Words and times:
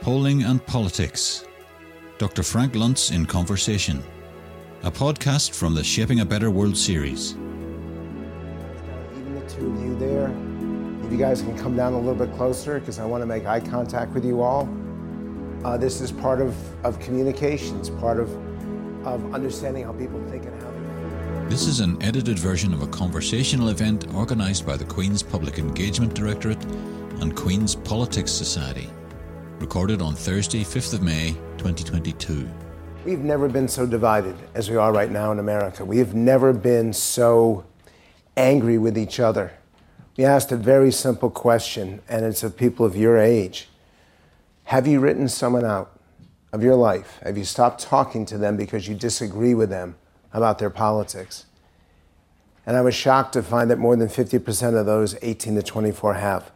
Polling 0.00 0.44
and 0.44 0.64
Politics. 0.64 1.44
Dr. 2.16 2.42
Frank 2.42 2.72
Luntz 2.72 3.14
in 3.14 3.26
Conversation. 3.26 4.02
A 4.82 4.90
podcast 4.90 5.54
from 5.54 5.74
the 5.74 5.84
Shaping 5.84 6.20
a 6.20 6.24
Better 6.24 6.50
World 6.50 6.74
series. 6.74 7.32
Even 9.12 9.34
the 9.34 9.46
two 9.46 9.70
of 9.70 9.78
you 9.82 9.94
there, 9.98 10.34
if 11.04 11.12
you 11.12 11.18
guys 11.18 11.42
can 11.42 11.54
come 11.58 11.76
down 11.76 11.92
a 11.92 11.98
little 11.98 12.14
bit 12.14 12.34
closer 12.38 12.80
because 12.80 12.98
I 12.98 13.04
want 13.04 13.20
to 13.20 13.26
make 13.26 13.44
eye 13.44 13.60
contact 13.60 14.14
with 14.14 14.24
you 14.24 14.40
all. 14.40 14.70
Uh, 15.66 15.76
this 15.76 16.00
is 16.00 16.10
part 16.10 16.40
of, 16.40 16.56
of 16.82 16.98
communications, 16.98 17.90
part 17.90 18.18
of, 18.18 18.30
of 19.06 19.34
understanding 19.34 19.84
how 19.84 19.92
people 19.92 20.18
think 20.30 20.46
and 20.46 20.62
how 20.62 20.70
they 20.70 21.50
This 21.50 21.66
is 21.66 21.80
an 21.80 22.02
edited 22.02 22.38
version 22.38 22.72
of 22.72 22.80
a 22.80 22.86
conversational 22.86 23.68
event 23.68 24.06
organised 24.14 24.64
by 24.64 24.78
the 24.78 24.84
Queen's 24.86 25.22
Public 25.22 25.58
Engagement 25.58 26.14
Directorate 26.14 26.64
and 27.20 27.36
Queen's 27.36 27.74
Politics 27.74 28.32
Society. 28.32 28.88
Recorded 29.60 30.00
on 30.00 30.14
Thursday, 30.14 30.64
5th 30.64 30.94
of 30.94 31.02
May, 31.02 31.32
2022. 31.58 32.48
We've 33.04 33.18
never 33.18 33.46
been 33.46 33.68
so 33.68 33.84
divided 33.84 34.34
as 34.54 34.70
we 34.70 34.76
are 34.76 34.90
right 34.90 35.10
now 35.10 35.32
in 35.32 35.38
America. 35.38 35.84
We 35.84 35.98
have 35.98 36.14
never 36.14 36.54
been 36.54 36.94
so 36.94 37.66
angry 38.38 38.78
with 38.78 38.96
each 38.96 39.20
other. 39.20 39.52
We 40.16 40.24
asked 40.24 40.50
a 40.50 40.56
very 40.56 40.90
simple 40.90 41.28
question, 41.28 42.00
and 42.08 42.24
it's 42.24 42.42
of 42.42 42.56
people 42.56 42.86
of 42.86 42.96
your 42.96 43.18
age. 43.18 43.68
Have 44.64 44.86
you 44.86 44.98
written 44.98 45.28
someone 45.28 45.66
out 45.66 46.00
of 46.54 46.62
your 46.62 46.74
life? 46.74 47.18
Have 47.22 47.36
you 47.36 47.44
stopped 47.44 47.82
talking 47.82 48.24
to 48.26 48.38
them 48.38 48.56
because 48.56 48.88
you 48.88 48.94
disagree 48.94 49.52
with 49.52 49.68
them 49.68 49.96
about 50.32 50.58
their 50.58 50.70
politics? 50.70 51.44
And 52.64 52.78
I 52.78 52.80
was 52.80 52.94
shocked 52.94 53.34
to 53.34 53.42
find 53.42 53.70
that 53.70 53.78
more 53.78 53.94
than 53.94 54.08
50% 54.08 54.80
of 54.80 54.86
those 54.86 55.16
18 55.20 55.56
to 55.56 55.62
24 55.62 56.14
have. 56.14 56.50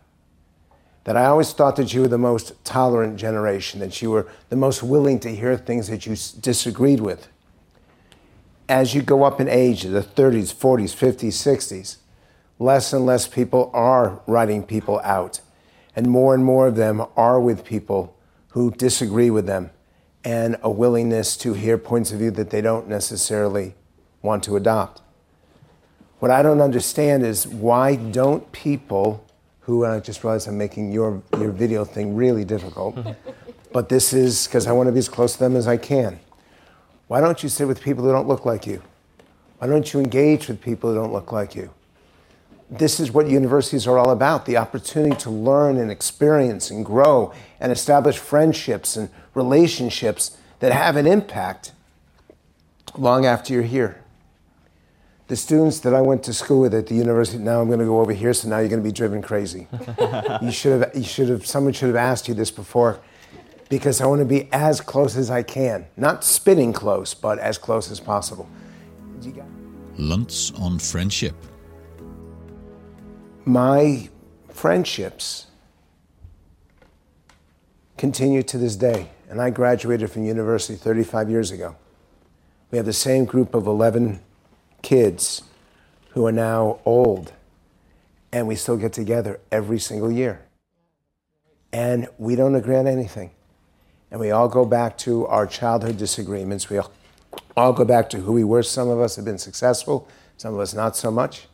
That 1.04 1.16
I 1.16 1.26
always 1.26 1.52
thought 1.52 1.76
that 1.76 1.92
you 1.92 2.00
were 2.00 2.08
the 2.08 2.18
most 2.18 2.52
tolerant 2.64 3.16
generation, 3.16 3.80
that 3.80 4.00
you 4.00 4.10
were 4.10 4.26
the 4.48 4.56
most 4.56 4.82
willing 4.82 5.20
to 5.20 5.34
hear 5.34 5.56
things 5.56 5.88
that 5.88 6.06
you 6.06 6.16
disagreed 6.40 7.00
with. 7.00 7.28
As 8.68 8.94
you 8.94 9.02
go 9.02 9.24
up 9.24 9.40
in 9.40 9.48
age, 9.48 9.82
the 9.82 10.00
30s, 10.00 10.54
40s, 10.54 10.96
50s, 10.96 11.34
60s, 11.34 11.96
less 12.58 12.92
and 12.92 13.04
less 13.04 13.28
people 13.28 13.70
are 13.74 14.22
writing 14.26 14.62
people 14.62 15.00
out. 15.00 15.40
And 15.94 16.06
more 16.06 16.34
and 16.34 16.44
more 16.44 16.68
of 16.68 16.76
them 16.76 17.04
are 17.16 17.38
with 17.38 17.64
people 17.64 18.16
who 18.48 18.70
disagree 18.70 19.30
with 19.30 19.46
them 19.46 19.70
and 20.24 20.56
a 20.62 20.70
willingness 20.70 21.36
to 21.36 21.52
hear 21.52 21.76
points 21.76 22.10
of 22.10 22.18
view 22.18 22.30
that 22.30 22.50
they 22.50 22.62
don't 22.62 22.88
necessarily 22.88 23.74
want 24.22 24.42
to 24.44 24.56
adopt. 24.56 25.02
What 26.18 26.30
I 26.30 26.42
don't 26.42 26.62
understand 26.62 27.22
is 27.24 27.46
why 27.46 27.96
don't 27.96 28.50
people 28.50 29.26
who, 29.64 29.84
and 29.84 29.92
I 29.94 30.00
just 30.00 30.22
realized 30.22 30.46
I'm 30.46 30.58
making 30.58 30.92
your, 30.92 31.22
your 31.38 31.50
video 31.50 31.84
thing 31.84 32.14
really 32.14 32.44
difficult, 32.44 32.98
but 33.72 33.88
this 33.88 34.12
is 34.12 34.46
because 34.46 34.66
I 34.66 34.72
want 34.72 34.88
to 34.88 34.92
be 34.92 34.98
as 34.98 35.08
close 35.08 35.34
to 35.34 35.38
them 35.38 35.56
as 35.56 35.66
I 35.66 35.76
can. 35.76 36.20
Why 37.08 37.20
don't 37.20 37.42
you 37.42 37.48
sit 37.48 37.66
with 37.66 37.80
people 37.82 38.04
who 38.04 38.12
don't 38.12 38.28
look 38.28 38.44
like 38.44 38.66
you? 38.66 38.82
Why 39.58 39.66
don't 39.66 39.92
you 39.92 40.00
engage 40.00 40.48
with 40.48 40.60
people 40.60 40.90
who 40.90 40.96
don't 40.96 41.12
look 41.12 41.32
like 41.32 41.54
you? 41.54 41.70
This 42.70 43.00
is 43.00 43.12
what 43.12 43.28
universities 43.28 43.86
are 43.86 43.98
all 43.98 44.10
about 44.10 44.46
the 44.46 44.56
opportunity 44.56 45.16
to 45.16 45.30
learn 45.30 45.76
and 45.76 45.90
experience 45.90 46.70
and 46.70 46.84
grow 46.84 47.32
and 47.60 47.70
establish 47.70 48.18
friendships 48.18 48.96
and 48.96 49.10
relationships 49.34 50.36
that 50.60 50.72
have 50.72 50.96
an 50.96 51.06
impact 51.06 51.72
long 52.96 53.26
after 53.26 53.52
you're 53.52 53.62
here. 53.62 54.03
The 55.26 55.36
students 55.36 55.80
that 55.80 55.94
I 55.94 56.02
went 56.02 56.22
to 56.24 56.34
school 56.34 56.60
with 56.60 56.74
at 56.74 56.86
the 56.86 56.94
university, 56.94 57.38
now 57.38 57.60
I'm 57.60 57.68
going 57.68 57.78
to 57.78 57.86
go 57.86 58.00
over 58.00 58.12
here, 58.12 58.34
so 58.34 58.48
now 58.48 58.58
you're 58.58 58.68
going 58.68 58.82
to 58.82 58.86
be 58.86 58.92
driven 58.92 59.22
crazy. 59.22 59.68
you 60.42 60.50
should 60.50 60.82
have, 60.82 60.94
you 60.94 61.02
should 61.02 61.30
have, 61.30 61.46
someone 61.46 61.72
should 61.72 61.86
have 61.86 61.96
asked 61.96 62.28
you 62.28 62.34
this 62.34 62.50
before 62.50 63.00
because 63.70 64.02
I 64.02 64.06
want 64.06 64.18
to 64.20 64.26
be 64.26 64.50
as 64.52 64.82
close 64.82 65.16
as 65.16 65.30
I 65.30 65.42
can. 65.42 65.86
Not 65.96 66.24
spitting 66.24 66.74
close, 66.74 67.14
but 67.14 67.38
as 67.38 67.56
close 67.56 67.90
as 67.90 68.00
possible. 68.00 68.48
You 69.22 69.32
got- 69.32 69.46
Luntz 69.96 70.58
on 70.60 70.78
Friendship. 70.78 71.34
my 73.46 74.08
friendships 74.50 75.46
continue 77.96 78.42
to 78.42 78.58
this 78.58 78.76
day. 78.76 79.10
And 79.30 79.40
I 79.40 79.50
graduated 79.50 80.10
from 80.10 80.24
university 80.24 80.76
35 80.76 81.30
years 81.30 81.50
ago. 81.50 81.76
We 82.70 82.76
have 82.78 82.86
the 82.86 82.92
same 82.92 83.24
group 83.24 83.54
of 83.54 83.66
11 83.66 84.20
kids 84.84 85.42
who 86.10 86.24
are 86.26 86.32
now 86.32 86.78
old, 86.84 87.32
and 88.30 88.46
we 88.46 88.54
still 88.54 88.76
get 88.76 88.92
together 88.92 89.40
every 89.50 89.80
single 89.80 90.12
year. 90.12 90.42
And 91.72 92.06
we 92.18 92.36
don't 92.36 92.54
agree 92.54 92.76
on 92.76 92.86
anything. 92.86 93.32
And 94.12 94.20
we 94.20 94.30
all 94.30 94.48
go 94.48 94.64
back 94.64 94.96
to 94.98 95.26
our 95.26 95.44
childhood 95.44 95.96
disagreements. 95.96 96.70
We 96.70 96.78
all, 97.56 97.72
go 97.72 97.84
back 97.84 98.08
to 98.10 98.18
who 98.18 98.32
we 98.32 98.44
were. 98.44 98.62
Some 98.62 98.88
of 98.88 99.00
us 99.00 99.16
have 99.16 99.24
been 99.24 99.38
successful, 99.38 100.06
some 100.36 100.54
of 100.54 100.60
us 100.60 100.72
not 100.72 100.96
so 100.96 101.10
much. 101.10 101.48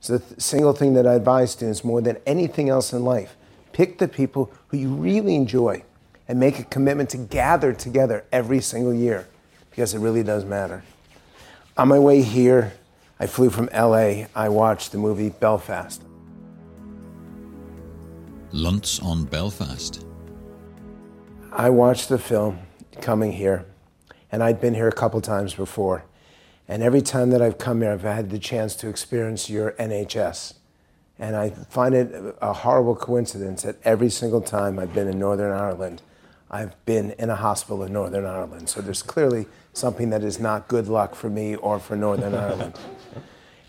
So 0.00 0.16
the 0.16 0.24
th- 0.24 0.40
single 0.40 0.72
thing 0.72 0.94
that 0.94 1.06
I 1.06 1.14
advise 1.14 1.50
students 1.50 1.84
more 1.84 2.00
than 2.00 2.16
anything 2.24 2.68
else 2.70 2.92
in 2.92 3.04
life, 3.04 3.36
pick 3.72 3.98
the 3.98 4.08
people 4.08 4.50
who 4.68 4.78
you 4.78 4.94
really 4.94 5.34
enjoy 5.34 5.82
and 6.28 6.38
make 6.38 6.58
a 6.58 6.64
commitment 6.64 7.10
to 7.10 7.18
gather 7.18 7.72
together 7.72 8.24
every 8.32 8.60
single 8.60 8.94
year 8.94 9.26
because 9.70 9.92
it 9.94 9.98
really 9.98 10.22
does 10.22 10.44
matter. 10.44 10.82
On 11.78 11.86
my 11.86 11.98
way 12.00 12.22
here, 12.22 12.72
I 13.20 13.28
flew 13.28 13.50
from 13.50 13.68
LA. 13.72 14.24
I 14.34 14.48
watched 14.48 14.90
the 14.90 14.98
movie 14.98 15.28
Belfast. 15.28 16.02
Luntz 18.52 19.00
on 19.00 19.24
Belfast. 19.26 20.04
I 21.52 21.70
watched 21.70 22.08
the 22.08 22.18
film 22.18 22.58
coming 23.00 23.30
here, 23.30 23.64
and 24.32 24.42
I'd 24.42 24.60
been 24.60 24.74
here 24.74 24.88
a 24.88 24.92
couple 24.92 25.20
times 25.20 25.54
before. 25.54 26.04
And 26.66 26.82
every 26.82 27.00
time 27.00 27.30
that 27.30 27.40
I've 27.40 27.58
come 27.58 27.82
here, 27.82 27.92
I've 27.92 28.02
had 28.02 28.30
the 28.30 28.40
chance 28.40 28.74
to 28.76 28.88
experience 28.88 29.48
your 29.48 29.70
NHS. 29.72 30.54
And 31.16 31.36
I 31.36 31.50
find 31.50 31.94
it 31.94 32.36
a 32.42 32.54
horrible 32.54 32.96
coincidence 32.96 33.62
that 33.62 33.76
every 33.84 34.10
single 34.10 34.40
time 34.40 34.80
I've 34.80 34.92
been 34.92 35.06
in 35.06 35.20
Northern 35.20 35.52
Ireland, 35.52 36.02
I've 36.50 36.84
been 36.86 37.12
in 37.12 37.30
a 37.30 37.36
hospital 37.36 37.84
in 37.84 37.92
Northern 37.92 38.24
Ireland. 38.24 38.68
So 38.68 38.80
there's 38.80 39.02
clearly 39.02 39.46
something 39.78 40.10
that 40.10 40.22
is 40.22 40.38
not 40.38 40.68
good 40.68 40.88
luck 40.88 41.14
for 41.14 41.30
me 41.30 41.56
or 41.56 41.78
for 41.78 41.96
Northern 41.96 42.34
Ireland. 42.46 42.78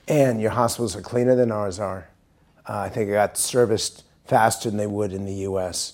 And 0.08 0.42
your 0.42 0.52
hospitals 0.52 0.96
are 0.96 1.02
cleaner 1.02 1.36
than 1.36 1.52
ours 1.52 1.80
are. 1.80 2.10
Uh, 2.68 2.80
I 2.80 2.90
think 2.90 3.10
I 3.10 3.14
got 3.14 3.38
serviced 3.38 4.04
faster 4.26 4.70
than 4.70 4.78
they 4.78 4.88
would 4.88 5.14
in 5.14 5.26
the 5.26 5.34
US. 5.34 5.94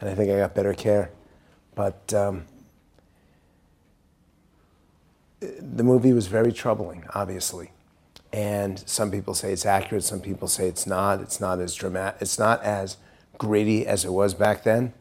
And 0.00 0.08
I 0.08 0.14
think 0.14 0.30
I 0.30 0.36
got 0.36 0.54
better 0.54 0.74
care. 0.74 1.10
But 1.74 2.12
um, 2.14 2.44
the 5.40 5.82
movie 5.82 6.12
was 6.12 6.26
very 6.26 6.52
troubling, 6.52 7.04
obviously. 7.14 7.70
And 8.32 8.82
some 8.86 9.10
people 9.10 9.34
say 9.34 9.52
it's 9.52 9.66
accurate, 9.66 10.02
some 10.02 10.20
people 10.20 10.48
say 10.48 10.66
it's 10.66 10.86
not. 10.86 11.20
It's 11.20 11.40
not 11.40 11.60
as 11.60 11.74
dramatic, 11.74 12.22
it's 12.22 12.38
not 12.38 12.62
as 12.62 12.96
gritty 13.38 13.86
as 13.86 14.04
it 14.04 14.12
was 14.12 14.34
back 14.34 14.64
then. 14.64 14.92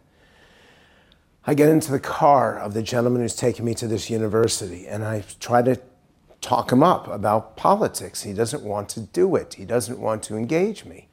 I 1.45 1.53
get 1.53 1.69
into 1.69 1.91
the 1.91 1.99
car 1.99 2.57
of 2.57 2.73
the 2.73 2.81
gentleman 2.81 3.21
who's 3.21 3.35
taking 3.35 3.65
me 3.65 3.73
to 3.75 3.87
this 3.87 4.09
university, 4.09 4.87
and 4.87 5.03
I 5.03 5.25
try 5.39 5.61
to 5.61 5.79
talk 6.39 6.71
him 6.71 6.81
up 6.81 7.07
about 7.07 7.57
politics. 7.57 8.23
He 8.23 8.33
doesn't 8.33 8.63
want 8.63 8.89
to 8.89 9.01
do 9.01 9.35
it, 9.35 9.55
he 9.55 9.65
doesn't 9.65 9.99
want 9.99 10.23
to 10.23 10.37
engage 10.37 10.85
me. 10.85 11.07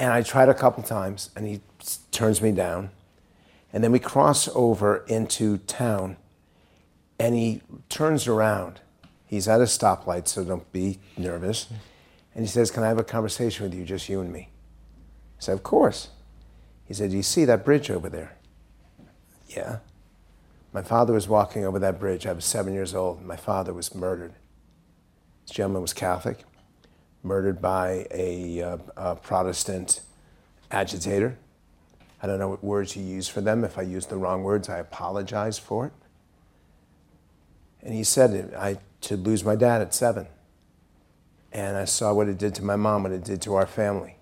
And 0.00 0.12
I 0.12 0.22
tried 0.22 0.48
a 0.48 0.54
couple 0.54 0.82
times, 0.82 1.30
and 1.36 1.46
he 1.46 1.60
turns 2.10 2.42
me 2.42 2.52
down. 2.52 2.90
And 3.72 3.84
then 3.84 3.92
we 3.92 3.98
cross 3.98 4.48
over 4.54 5.04
into 5.08 5.58
town, 5.58 6.16
and 7.18 7.34
he 7.34 7.62
turns 7.88 8.26
around. 8.26 8.80
He's 9.26 9.46
at 9.46 9.60
a 9.60 9.64
stoplight, 9.64 10.26
so 10.26 10.42
don't 10.42 10.70
be 10.72 10.98
nervous. 11.16 11.66
And 12.34 12.44
he 12.44 12.48
says, 12.48 12.70
Can 12.70 12.82
I 12.82 12.88
have 12.88 12.98
a 12.98 13.04
conversation 13.04 13.64
with 13.64 13.74
you, 13.74 13.84
just 13.84 14.08
you 14.08 14.20
and 14.20 14.32
me? 14.32 14.48
I 15.38 15.40
said, 15.40 15.52
Of 15.52 15.62
course. 15.62 16.08
He 16.84 16.94
said, 16.94 17.10
Do 17.10 17.16
you 17.16 17.22
see 17.22 17.44
that 17.44 17.64
bridge 17.64 17.90
over 17.90 18.08
there? 18.08 18.37
Yeah. 19.48 19.78
My 20.72 20.82
father 20.82 21.12
was 21.12 21.26
walking 21.26 21.64
over 21.64 21.78
that 21.78 21.98
bridge. 21.98 22.26
I 22.26 22.32
was 22.32 22.44
seven 22.44 22.74
years 22.74 22.94
old. 22.94 23.24
My 23.24 23.36
father 23.36 23.72
was 23.72 23.94
murdered. 23.94 24.34
This 25.46 25.56
gentleman 25.56 25.82
was 25.82 25.94
Catholic, 25.94 26.44
murdered 27.22 27.60
by 27.60 28.06
a, 28.10 28.60
uh, 28.62 28.78
a 28.96 29.16
Protestant 29.16 30.02
agitator. 30.70 31.38
I 32.22 32.26
don't 32.26 32.38
know 32.38 32.48
what 32.48 32.62
words 32.62 32.96
you 32.96 33.02
use 33.02 33.28
for 33.28 33.40
them. 33.40 33.64
If 33.64 33.78
I 33.78 33.82
use 33.82 34.06
the 34.06 34.16
wrong 34.16 34.42
words, 34.42 34.68
I 34.68 34.78
apologize 34.78 35.58
for 35.58 35.86
it. 35.86 35.92
And 37.82 37.94
he 37.94 38.04
said 38.04 38.54
I 38.54 38.78
to 39.02 39.16
lose 39.16 39.44
my 39.44 39.56
dad 39.56 39.80
at 39.80 39.94
seven. 39.94 40.26
And 41.52 41.76
I 41.76 41.86
saw 41.86 42.12
what 42.12 42.28
it 42.28 42.36
did 42.36 42.54
to 42.56 42.64
my 42.64 42.76
mom, 42.76 43.04
what 43.04 43.12
it 43.12 43.24
did 43.24 43.40
to 43.42 43.54
our 43.54 43.66
family. 43.66 44.16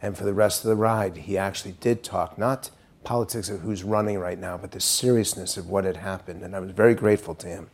And 0.00 0.16
for 0.16 0.24
the 0.24 0.34
rest 0.34 0.62
of 0.62 0.68
the 0.68 0.76
ride, 0.76 1.16
he 1.16 1.36
actually 1.38 1.72
did 1.72 2.04
talk, 2.04 2.38
not 2.38 2.70
politics 3.04 3.48
of 3.48 3.60
who's 3.60 3.84
running 3.84 4.18
right 4.18 4.38
now, 4.38 4.56
but 4.56 4.72
the 4.72 4.80
seriousness 4.80 5.56
of 5.56 5.68
what 5.68 5.84
had 5.84 5.98
happened. 5.98 6.42
And 6.42 6.56
I 6.56 6.60
was 6.60 6.70
very 6.70 6.94
grateful 6.94 7.34
to 7.36 7.46
him. 7.46 7.70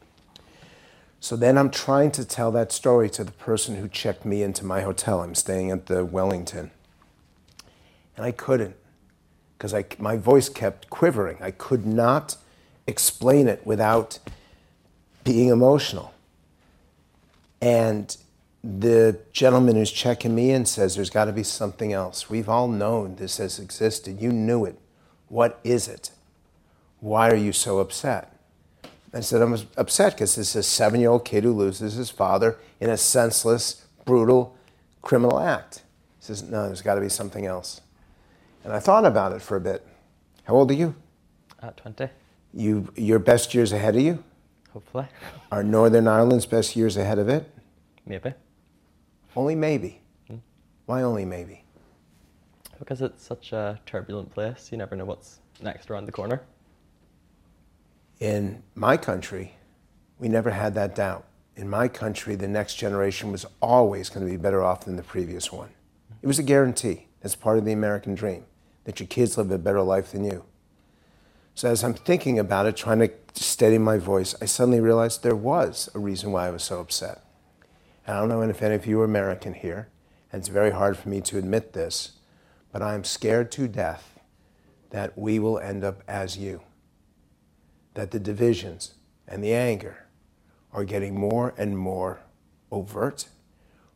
So 1.20 1.36
then 1.36 1.58
I'm 1.58 1.70
trying 1.70 2.10
to 2.12 2.24
tell 2.24 2.50
that 2.52 2.72
story 2.72 3.10
to 3.10 3.24
the 3.24 3.32
person 3.32 3.76
who 3.76 3.88
checked 3.88 4.24
me 4.24 4.42
into 4.42 4.64
my 4.64 4.80
hotel. 4.80 5.20
I'm 5.20 5.34
staying 5.34 5.70
at 5.70 5.86
the 5.86 6.04
Wellington. 6.04 6.70
And 8.16 8.24
I 8.24 8.32
couldn't 8.32 8.76
because 9.56 9.74
my 9.98 10.16
voice 10.16 10.48
kept 10.48 10.88
quivering. 10.88 11.36
I 11.42 11.50
could 11.50 11.84
not 11.84 12.36
explain 12.86 13.46
it 13.46 13.66
without 13.66 14.18
being 15.22 15.48
emotional. 15.48 16.14
And 17.60 18.16
the 18.64 19.18
gentleman 19.32 19.76
who's 19.76 19.92
checking 19.92 20.34
me 20.34 20.50
in 20.50 20.64
says 20.64 20.96
there's 20.96 21.10
got 21.10 21.26
to 21.26 21.32
be 21.32 21.42
something 21.42 21.92
else. 21.92 22.30
We've 22.30 22.48
all 22.48 22.68
known 22.68 23.16
this 23.16 23.36
has 23.36 23.58
existed. 23.58 24.20
You 24.20 24.32
knew 24.32 24.64
it. 24.64 24.78
What 25.30 25.60
is 25.62 25.86
it? 25.86 26.10
Why 26.98 27.30
are 27.30 27.36
you 27.36 27.52
so 27.52 27.78
upset? 27.78 28.36
I 29.14 29.20
said, 29.20 29.40
I'm 29.40 29.56
upset 29.76 30.14
because 30.14 30.34
this 30.34 30.50
is 30.50 30.56
a 30.56 30.62
seven 30.64 31.00
year 31.00 31.10
old 31.10 31.24
kid 31.24 31.44
who 31.44 31.52
loses 31.52 31.94
his 31.94 32.10
father 32.10 32.58
in 32.80 32.90
a 32.90 32.96
senseless, 32.96 33.86
brutal 34.04 34.56
criminal 35.02 35.38
act. 35.38 35.84
He 36.18 36.24
says, 36.26 36.42
No, 36.42 36.66
there's 36.66 36.82
got 36.82 36.96
to 36.96 37.00
be 37.00 37.08
something 37.08 37.46
else. 37.46 37.80
And 38.64 38.72
I 38.72 38.80
thought 38.80 39.04
about 39.04 39.32
it 39.32 39.40
for 39.40 39.56
a 39.56 39.60
bit. 39.60 39.86
How 40.44 40.54
old 40.54 40.70
are 40.72 40.74
you? 40.74 40.96
At 41.62 41.76
20. 41.76 42.08
You, 42.52 42.92
your 42.96 43.20
best 43.20 43.54
years 43.54 43.72
ahead 43.72 43.94
of 43.94 44.02
you? 44.02 44.22
Hopefully. 44.72 45.06
Are 45.52 45.62
Northern 45.62 46.08
Ireland's 46.08 46.46
best 46.46 46.74
years 46.74 46.96
ahead 46.96 47.20
of 47.20 47.28
it? 47.28 47.48
Maybe. 48.04 48.34
Only 49.36 49.54
maybe. 49.54 50.00
Hmm. 50.26 50.36
Why 50.86 51.02
only 51.02 51.24
maybe? 51.24 51.62
Because 52.80 53.02
it's 53.02 53.24
such 53.24 53.52
a 53.52 53.78
turbulent 53.86 54.32
place. 54.32 54.70
You 54.72 54.78
never 54.78 54.96
know 54.96 55.04
what's 55.04 55.38
next 55.62 55.90
around 55.90 56.06
the 56.06 56.12
corner. 56.12 56.42
In 58.18 58.62
my 58.74 58.96
country, 58.96 59.54
we 60.18 60.28
never 60.28 60.50
had 60.50 60.74
that 60.74 60.96
doubt. 60.96 61.26
In 61.56 61.68
my 61.68 61.88
country, 61.88 62.34
the 62.34 62.48
next 62.48 62.74
generation 62.74 63.30
was 63.30 63.46
always 63.60 64.08
going 64.08 64.26
to 64.26 64.30
be 64.30 64.38
better 64.38 64.62
off 64.62 64.86
than 64.86 64.96
the 64.96 65.02
previous 65.02 65.52
one. 65.52 65.68
It 66.22 66.26
was 66.26 66.38
a 66.38 66.42
guarantee. 66.42 67.06
It's 67.22 67.36
part 67.36 67.58
of 67.58 67.64
the 67.64 67.72
American 67.72 68.14
dream 68.14 68.44
that 68.84 68.98
your 68.98 69.06
kids 69.06 69.36
live 69.36 69.50
a 69.50 69.58
better 69.58 69.82
life 69.82 70.12
than 70.12 70.24
you. 70.24 70.44
So 71.54 71.70
as 71.70 71.84
I'm 71.84 71.94
thinking 71.94 72.38
about 72.38 72.66
it, 72.66 72.76
trying 72.76 73.00
to 73.00 73.10
steady 73.34 73.76
my 73.76 73.98
voice, 73.98 74.34
I 74.40 74.46
suddenly 74.46 74.80
realized 74.80 75.22
there 75.22 75.36
was 75.36 75.90
a 75.94 75.98
reason 75.98 76.32
why 76.32 76.46
I 76.46 76.50
was 76.50 76.62
so 76.62 76.80
upset. 76.80 77.22
And 78.06 78.16
I 78.16 78.20
don't 78.20 78.28
know 78.30 78.40
if 78.42 78.62
any 78.62 78.74
of 78.74 78.86
you 78.86 79.00
are 79.02 79.04
American 79.04 79.52
here, 79.52 79.88
and 80.32 80.40
it's 80.40 80.48
very 80.48 80.70
hard 80.70 80.96
for 80.96 81.10
me 81.10 81.20
to 81.22 81.36
admit 81.36 81.74
this, 81.74 82.12
but 82.72 82.82
I 82.82 82.94
am 82.94 83.04
scared 83.04 83.50
to 83.52 83.68
death 83.68 84.18
that 84.90 85.16
we 85.16 85.38
will 85.38 85.58
end 85.58 85.84
up 85.84 86.02
as 86.06 86.36
you. 86.36 86.62
That 87.94 88.10
the 88.10 88.20
divisions 88.20 88.94
and 89.26 89.42
the 89.42 89.52
anger 89.52 90.06
are 90.72 90.84
getting 90.84 91.18
more 91.18 91.54
and 91.56 91.76
more 91.76 92.20
overt, 92.70 93.28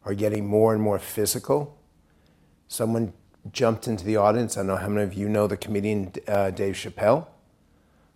are 0.05 0.15
getting 0.15 0.47
more 0.47 0.73
and 0.73 0.83
more 0.83 0.99
physical. 0.99 1.79
Someone 2.67 3.13
jumped 3.53 3.87
into 3.87 4.05
the 4.05 4.17
audience. 4.17 4.57
I 4.57 4.61
don't 4.61 4.69
know 4.69 4.77
how 4.77 4.89
many 4.89 5.05
of 5.05 5.15
you 5.15 5.29
know 5.29 5.47
the 5.47 5.57
comedian 5.57 6.13
uh, 6.27 6.51
Dave 6.51 6.75
Chappelle, 6.75 7.27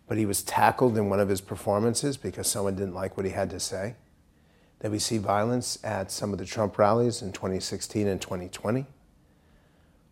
but 0.07 0.19
he 0.19 0.27
was 0.27 0.43
tackled 0.43 0.97
in 0.97 1.09
one 1.09 1.21
of 1.21 1.29
his 1.29 1.41
performances 1.41 2.17
because 2.17 2.49
someone 2.49 2.75
didn't 2.75 2.95
like 2.95 3.17
what 3.17 3.27
he 3.27 3.33
had 3.33 3.51
to 3.51 3.61
say. 3.61 3.95
That 4.81 4.91
we 4.91 4.99
see 4.99 5.19
violence 5.19 5.79
at 5.83 6.11
some 6.11 6.33
of 6.33 6.39
the 6.39 6.45
Trump 6.45 6.79
rallies 6.79 7.21
in 7.21 7.33
2016 7.33 8.07
and 8.07 8.21
2020. 8.21 8.87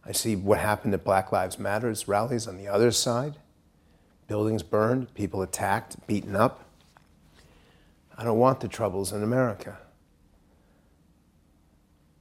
I 0.06 0.12
see 0.12 0.36
what 0.36 0.58
happened 0.58 0.94
at 0.94 1.04
Black 1.04 1.32
Lives 1.32 1.58
Matters 1.58 2.06
rallies 2.06 2.46
on 2.46 2.56
the 2.56 2.68
other 2.68 2.92
side. 2.92 3.36
Buildings 4.28 4.62
burned, 4.62 5.12
people 5.14 5.42
attacked, 5.42 6.06
beaten 6.06 6.36
up. 6.36 6.64
I 8.16 8.24
don't 8.24 8.38
want 8.38 8.60
the 8.60 8.68
troubles 8.68 9.12
in 9.12 9.22
America 9.22 9.78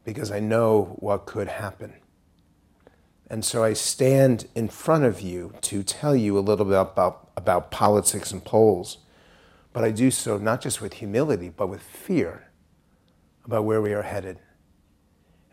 because 0.04 0.32
I 0.32 0.40
know 0.40 0.98
what 1.00 1.26
could 1.26 1.48
happen. 1.48 1.94
And 3.30 3.44
so 3.44 3.64
I 3.64 3.74
stand 3.74 4.48
in 4.56 4.68
front 4.68 5.04
of 5.04 5.22
you 5.22 5.54
to 5.62 5.84
tell 5.84 6.16
you 6.16 6.38
a 6.38 6.42
little 6.42 6.66
bit 6.66 6.80
about, 6.80 7.30
about 7.38 7.72
politics 7.72 8.32
and 8.32 8.44
polls. 8.44 9.00
But 9.74 9.84
I 9.84 9.92
do 9.92 10.12
so 10.12 10.38
not 10.38 10.62
just 10.62 10.82
with 10.82 10.94
humility, 10.94 11.50
but 11.50 11.68
with 11.68 11.82
fear 11.82 12.50
about 13.46 13.66
where 13.66 13.82
we 13.82 13.94
are 13.94 14.04
headed 14.04 14.40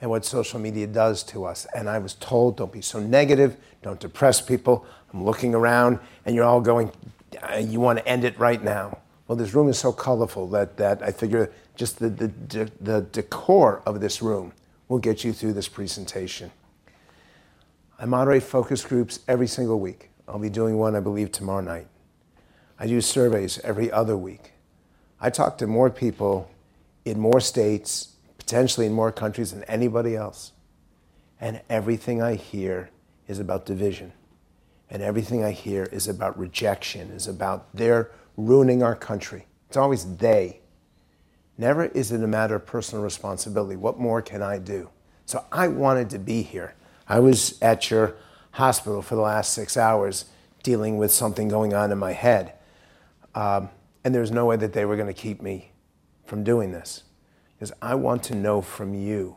and 0.02 0.10
what 0.10 0.24
social 0.24 0.58
media 0.58 0.86
does 0.86 1.22
to 1.22 1.44
us. 1.44 1.66
And 1.74 1.88
I 1.88 1.98
was 1.98 2.14
told, 2.14 2.56
don't 2.56 2.72
be 2.72 2.82
so 2.82 2.98
negative, 2.98 3.56
don't 3.82 4.00
depress 4.00 4.40
people. 4.40 4.84
I'm 5.14 5.24
looking 5.24 5.54
around, 5.54 6.00
and 6.26 6.34
you're 6.34 6.44
all 6.44 6.60
going, 6.60 6.90
uh, 7.40 7.56
you 7.56 7.78
want 7.78 8.00
to 8.00 8.06
end 8.06 8.24
it 8.24 8.36
right 8.36 8.62
now. 8.62 8.98
Well, 9.28 9.36
this 9.36 9.54
room 9.54 9.68
is 9.68 9.78
so 9.78 9.92
colorful 9.92 10.48
that, 10.48 10.76
that 10.76 11.02
I 11.02 11.12
figure 11.12 11.52
just 11.76 12.00
the, 12.00 12.10
the, 12.10 12.70
the 12.80 13.02
decor 13.12 13.80
of 13.86 14.00
this 14.00 14.20
room 14.20 14.52
will 14.88 14.98
get 14.98 15.22
you 15.22 15.32
through 15.32 15.52
this 15.52 15.68
presentation. 15.68 16.50
I 17.98 18.04
moderate 18.04 18.42
focus 18.42 18.84
groups 18.84 19.20
every 19.28 19.46
single 19.46 19.78
week. 19.78 20.10
I'll 20.26 20.40
be 20.40 20.50
doing 20.50 20.78
one, 20.78 20.96
I 20.96 21.00
believe, 21.00 21.30
tomorrow 21.30 21.60
night. 21.62 21.86
I 22.76 22.88
do 22.88 23.00
surveys 23.00 23.60
every 23.60 23.92
other 23.92 24.16
week. 24.16 24.52
I 25.20 25.30
talk 25.30 25.58
to 25.58 25.68
more 25.68 25.88
people 25.90 26.50
in 27.04 27.20
more 27.20 27.40
states, 27.40 28.11
potentially 28.42 28.86
in 28.86 28.92
more 28.92 29.12
countries 29.12 29.52
than 29.52 29.62
anybody 29.64 30.16
else. 30.16 30.52
And 31.40 31.60
everything 31.70 32.20
I 32.20 32.34
hear 32.34 32.90
is 33.28 33.38
about 33.38 33.66
division. 33.66 34.12
And 34.90 35.00
everything 35.00 35.44
I 35.44 35.52
hear 35.52 35.84
is 35.84 36.08
about 36.08 36.38
rejection, 36.38 37.10
is 37.12 37.28
about 37.28 37.68
they're 37.72 38.10
ruining 38.36 38.82
our 38.82 38.96
country. 38.96 39.46
It's 39.68 39.76
always 39.76 40.16
they. 40.16 40.60
Never 41.56 41.84
is 41.84 42.10
it 42.10 42.22
a 42.22 42.26
matter 42.26 42.56
of 42.56 42.66
personal 42.66 43.04
responsibility. 43.04 43.76
What 43.76 43.98
more 43.98 44.20
can 44.20 44.42
I 44.42 44.58
do? 44.58 44.90
So 45.24 45.44
I 45.52 45.68
wanted 45.68 46.10
to 46.10 46.18
be 46.18 46.42
here. 46.42 46.74
I 47.08 47.20
was 47.20 47.60
at 47.62 47.90
your 47.90 48.16
hospital 48.50 49.02
for 49.02 49.14
the 49.14 49.20
last 49.20 49.54
six 49.54 49.76
hours 49.76 50.24
dealing 50.64 50.98
with 50.98 51.12
something 51.12 51.48
going 51.48 51.74
on 51.74 51.92
in 51.92 51.98
my 51.98 52.12
head. 52.12 52.54
Um, 53.34 53.70
and 54.04 54.12
there's 54.14 54.32
no 54.32 54.46
way 54.46 54.56
that 54.56 54.72
they 54.72 54.84
were 54.84 54.96
going 54.96 55.08
to 55.08 55.14
keep 55.14 55.40
me 55.40 55.70
from 56.26 56.42
doing 56.42 56.72
this. 56.72 57.04
Because 57.62 57.76
I 57.80 57.94
want 57.94 58.24
to 58.24 58.34
know 58.34 58.60
from 58.60 58.92
you 58.92 59.36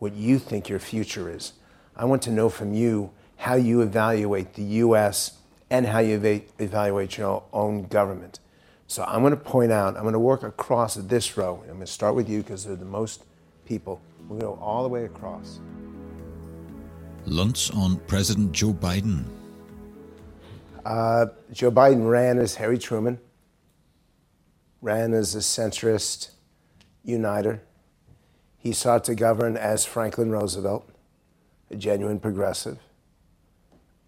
what 0.00 0.12
you 0.12 0.40
think 0.40 0.68
your 0.68 0.80
future 0.80 1.30
is. 1.30 1.52
I 1.94 2.04
want 2.04 2.20
to 2.22 2.32
know 2.32 2.48
from 2.48 2.74
you 2.74 3.12
how 3.36 3.54
you 3.54 3.80
evaluate 3.80 4.54
the 4.54 4.64
U.S. 4.82 5.38
and 5.70 5.86
how 5.86 6.00
you 6.00 6.16
eva- 6.16 6.44
evaluate 6.58 7.16
your 7.16 7.44
own 7.52 7.84
government. 7.84 8.40
So 8.88 9.04
I'm 9.04 9.20
going 9.20 9.30
to 9.30 9.36
point 9.36 9.70
out, 9.70 9.94
I'm 9.94 10.02
going 10.02 10.14
to 10.14 10.18
work 10.18 10.42
across 10.42 10.96
this 10.96 11.36
row. 11.36 11.60
I'm 11.62 11.74
going 11.74 11.78
to 11.78 11.86
start 11.86 12.16
with 12.16 12.28
you 12.28 12.42
because 12.42 12.64
they're 12.64 12.74
the 12.74 12.84
most 12.84 13.22
people. 13.66 14.00
We're 14.22 14.40
going 14.40 14.40
to 14.40 14.46
go 14.46 14.58
all 14.60 14.82
the 14.82 14.88
way 14.88 15.04
across. 15.04 15.60
Luntz 17.24 17.72
on 17.76 17.98
President 18.08 18.50
Joe 18.50 18.72
Biden. 18.72 19.22
Uh, 20.84 21.26
Joe 21.52 21.70
Biden 21.70 22.10
ran 22.10 22.40
as 22.40 22.56
Harry 22.56 22.78
Truman, 22.78 23.20
ran 24.82 25.14
as 25.14 25.36
a 25.36 25.38
centrist 25.38 26.30
uniter. 27.04 27.62
He 28.60 28.72
sought 28.72 29.04
to 29.04 29.14
govern 29.14 29.56
as 29.56 29.86
Franklin 29.86 30.30
Roosevelt, 30.30 30.86
a 31.70 31.76
genuine 31.76 32.20
progressive, 32.20 32.78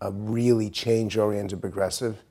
a 0.00 0.10
really 0.10 0.68
change 0.68 1.16
oriented 1.16 1.60
progressive. 1.62 2.22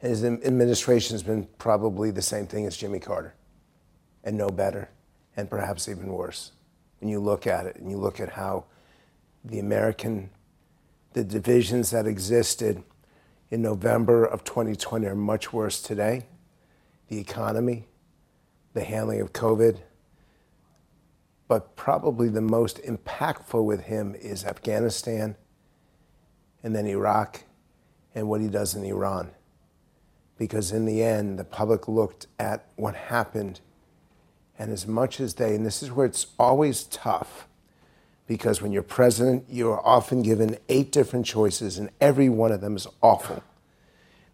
And 0.00 0.10
his 0.10 0.24
administration 0.24 1.14
has 1.14 1.22
been 1.22 1.46
probably 1.58 2.10
the 2.10 2.22
same 2.22 2.46
thing 2.46 2.64
as 2.64 2.76
Jimmy 2.76 3.00
Carter, 3.00 3.34
and 4.24 4.38
no 4.38 4.48
better, 4.48 4.88
and 5.36 5.50
perhaps 5.50 5.88
even 5.88 6.06
worse. 6.06 6.52
When 7.00 7.10
you 7.10 7.20
look 7.20 7.46
at 7.46 7.66
it 7.66 7.76
and 7.76 7.90
you 7.90 7.98
look 7.98 8.18
at 8.18 8.30
how 8.30 8.64
the 9.44 9.58
American, 9.58 10.30
the 11.12 11.22
divisions 11.22 11.90
that 11.90 12.06
existed 12.06 12.82
in 13.50 13.60
November 13.60 14.24
of 14.24 14.42
2020 14.42 15.06
are 15.06 15.14
much 15.14 15.52
worse 15.52 15.82
today. 15.82 16.26
The 17.08 17.18
economy, 17.18 17.88
the 18.72 18.84
handling 18.84 19.20
of 19.20 19.32
COVID, 19.34 19.80
but 21.48 21.74
probably 21.74 22.28
the 22.28 22.42
most 22.42 22.80
impactful 22.82 23.64
with 23.64 23.84
him 23.84 24.14
is 24.14 24.44
Afghanistan 24.44 25.34
and 26.62 26.76
then 26.76 26.86
Iraq 26.86 27.44
and 28.14 28.28
what 28.28 28.42
he 28.42 28.48
does 28.48 28.74
in 28.74 28.84
Iran. 28.84 29.30
Because 30.36 30.70
in 30.70 30.84
the 30.84 31.02
end, 31.02 31.38
the 31.38 31.44
public 31.44 31.88
looked 31.88 32.26
at 32.38 32.66
what 32.76 32.94
happened, 32.94 33.60
and 34.58 34.70
as 34.70 34.86
much 34.86 35.20
as 35.20 35.34
they, 35.34 35.54
and 35.54 35.64
this 35.64 35.82
is 35.82 35.90
where 35.90 36.06
it's 36.06 36.26
always 36.38 36.84
tough, 36.84 37.48
because 38.26 38.60
when 38.60 38.70
you're 38.70 38.82
president, 38.82 39.46
you're 39.48 39.84
often 39.86 40.22
given 40.22 40.58
eight 40.68 40.92
different 40.92 41.24
choices, 41.24 41.78
and 41.78 41.88
every 42.00 42.28
one 42.28 42.52
of 42.52 42.60
them 42.60 42.76
is 42.76 42.86
awful. 43.00 43.42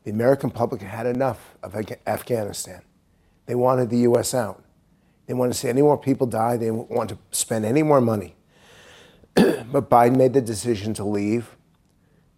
The 0.02 0.10
American 0.10 0.50
public 0.50 0.82
had 0.82 1.06
enough 1.06 1.54
of 1.62 1.76
Afghanistan. 2.06 2.82
They 3.46 3.54
wanted 3.54 3.88
the 3.88 3.98
U.S. 3.98 4.34
out. 4.34 4.63
They 5.26 5.34
want 5.34 5.52
to 5.52 5.58
see 5.58 5.68
any 5.68 5.82
more 5.82 5.98
people 5.98 6.26
die. 6.26 6.56
They 6.56 6.70
want 6.70 7.10
to 7.10 7.18
spend 7.30 7.64
any 7.64 7.82
more 7.82 8.00
money. 8.00 8.36
but 9.34 9.90
Biden 9.90 10.16
made 10.16 10.32
the 10.32 10.42
decision 10.42 10.94
to 10.94 11.04
leave 11.04 11.56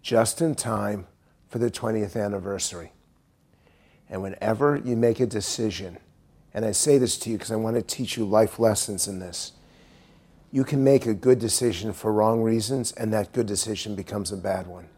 just 0.02 0.40
in 0.40 0.54
time 0.54 1.06
for 1.48 1.58
the 1.58 1.70
20th 1.70 2.22
anniversary. 2.22 2.92
And 4.08 4.22
whenever 4.22 4.76
you 4.76 4.96
make 4.96 5.18
a 5.20 5.26
decision, 5.26 5.98
and 6.54 6.64
I 6.64 6.72
say 6.72 6.96
this 6.98 7.18
to 7.18 7.30
you 7.30 7.36
because 7.36 7.50
I 7.50 7.56
want 7.56 7.76
to 7.76 7.82
teach 7.82 8.16
you 8.16 8.24
life 8.24 8.58
lessons 8.58 9.08
in 9.08 9.18
this 9.18 9.52
you 10.56 10.64
can 10.64 10.82
make 10.82 11.04
a 11.04 11.12
good 11.14 11.38
decision 11.38 11.92
for 11.92 12.12
wrong 12.12 12.42
reasons, 12.42 12.92
and 12.92 13.12
that 13.12 13.32
good 13.32 13.46
decision 13.46 13.94
becomes 13.94 14.32
a 14.32 14.36
bad 14.36 14.66
one. 14.66 14.88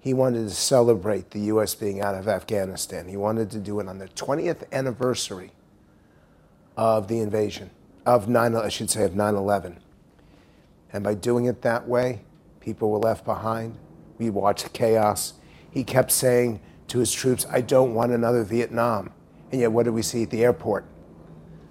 he 0.00 0.12
wanted 0.12 0.48
to 0.48 0.50
celebrate 0.50 1.30
the 1.30 1.38
U.S. 1.42 1.76
being 1.76 2.00
out 2.00 2.16
of 2.16 2.26
Afghanistan. 2.26 3.06
He 3.06 3.16
wanted 3.16 3.48
to 3.52 3.60
do 3.60 3.78
it 3.78 3.86
on 3.86 3.98
the 3.98 4.08
20th 4.08 4.64
anniversary 4.72 5.52
of 6.76 7.08
the 7.08 7.20
invasion, 7.20 7.70
of 8.06 8.28
9, 8.28 8.54
I 8.54 8.68
should 8.68 8.90
say, 8.90 9.04
of 9.04 9.14
9 9.14 9.34
11. 9.34 9.78
And 10.92 11.04
by 11.04 11.14
doing 11.14 11.46
it 11.46 11.62
that 11.62 11.88
way, 11.88 12.20
people 12.60 12.90
were 12.90 12.98
left 12.98 13.24
behind. 13.24 13.78
We 14.18 14.30
watched 14.30 14.72
chaos. 14.72 15.34
He 15.70 15.84
kept 15.84 16.10
saying 16.10 16.60
to 16.88 16.98
his 16.98 17.12
troops, 17.12 17.46
I 17.50 17.60
don't 17.62 17.94
want 17.94 18.12
another 18.12 18.44
Vietnam. 18.44 19.10
And 19.50 19.60
yet, 19.60 19.72
what 19.72 19.84
did 19.84 19.90
we 19.90 20.02
see 20.02 20.24
at 20.24 20.30
the 20.30 20.44
airport? 20.44 20.84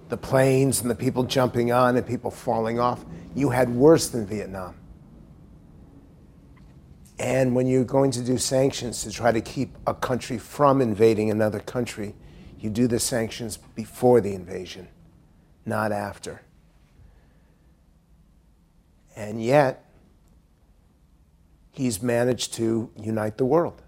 The 0.10 0.18
planes 0.18 0.82
and 0.82 0.90
the 0.90 0.96
people 0.96 1.24
jumping 1.24 1.72
on 1.72 1.96
and 1.96 2.06
people 2.06 2.32
falling 2.32 2.80
off. 2.80 3.06
You 3.36 3.50
had 3.50 3.70
worse 3.70 4.10
than 4.10 4.26
Vietnam. 4.26 4.76
And 7.20 7.56
when 7.56 7.68
you're 7.68 7.84
going 7.84 8.10
to 8.12 8.22
do 8.22 8.38
sanctions 8.38 9.04
to 9.04 9.12
try 9.12 9.32
to 9.32 9.42
keep 9.42 9.78
a 9.86 9.94
country 9.94 10.40
from 10.40 10.82
invading 10.82 11.30
another 11.30 11.60
country, 11.60 12.16
you 12.62 12.70
do 12.70 12.88
the 12.88 13.00
sanctions 13.00 13.58
before 13.58 14.22
the 14.22 14.34
invasion, 14.34 14.88
not 15.66 15.92
after. 15.92 16.42
And 19.16 19.44
yet, 19.44 19.86
he's 21.72 22.02
managed 22.02 22.54
to 22.56 22.92
unite 22.96 23.38
the 23.38 23.46
world. 23.46 23.82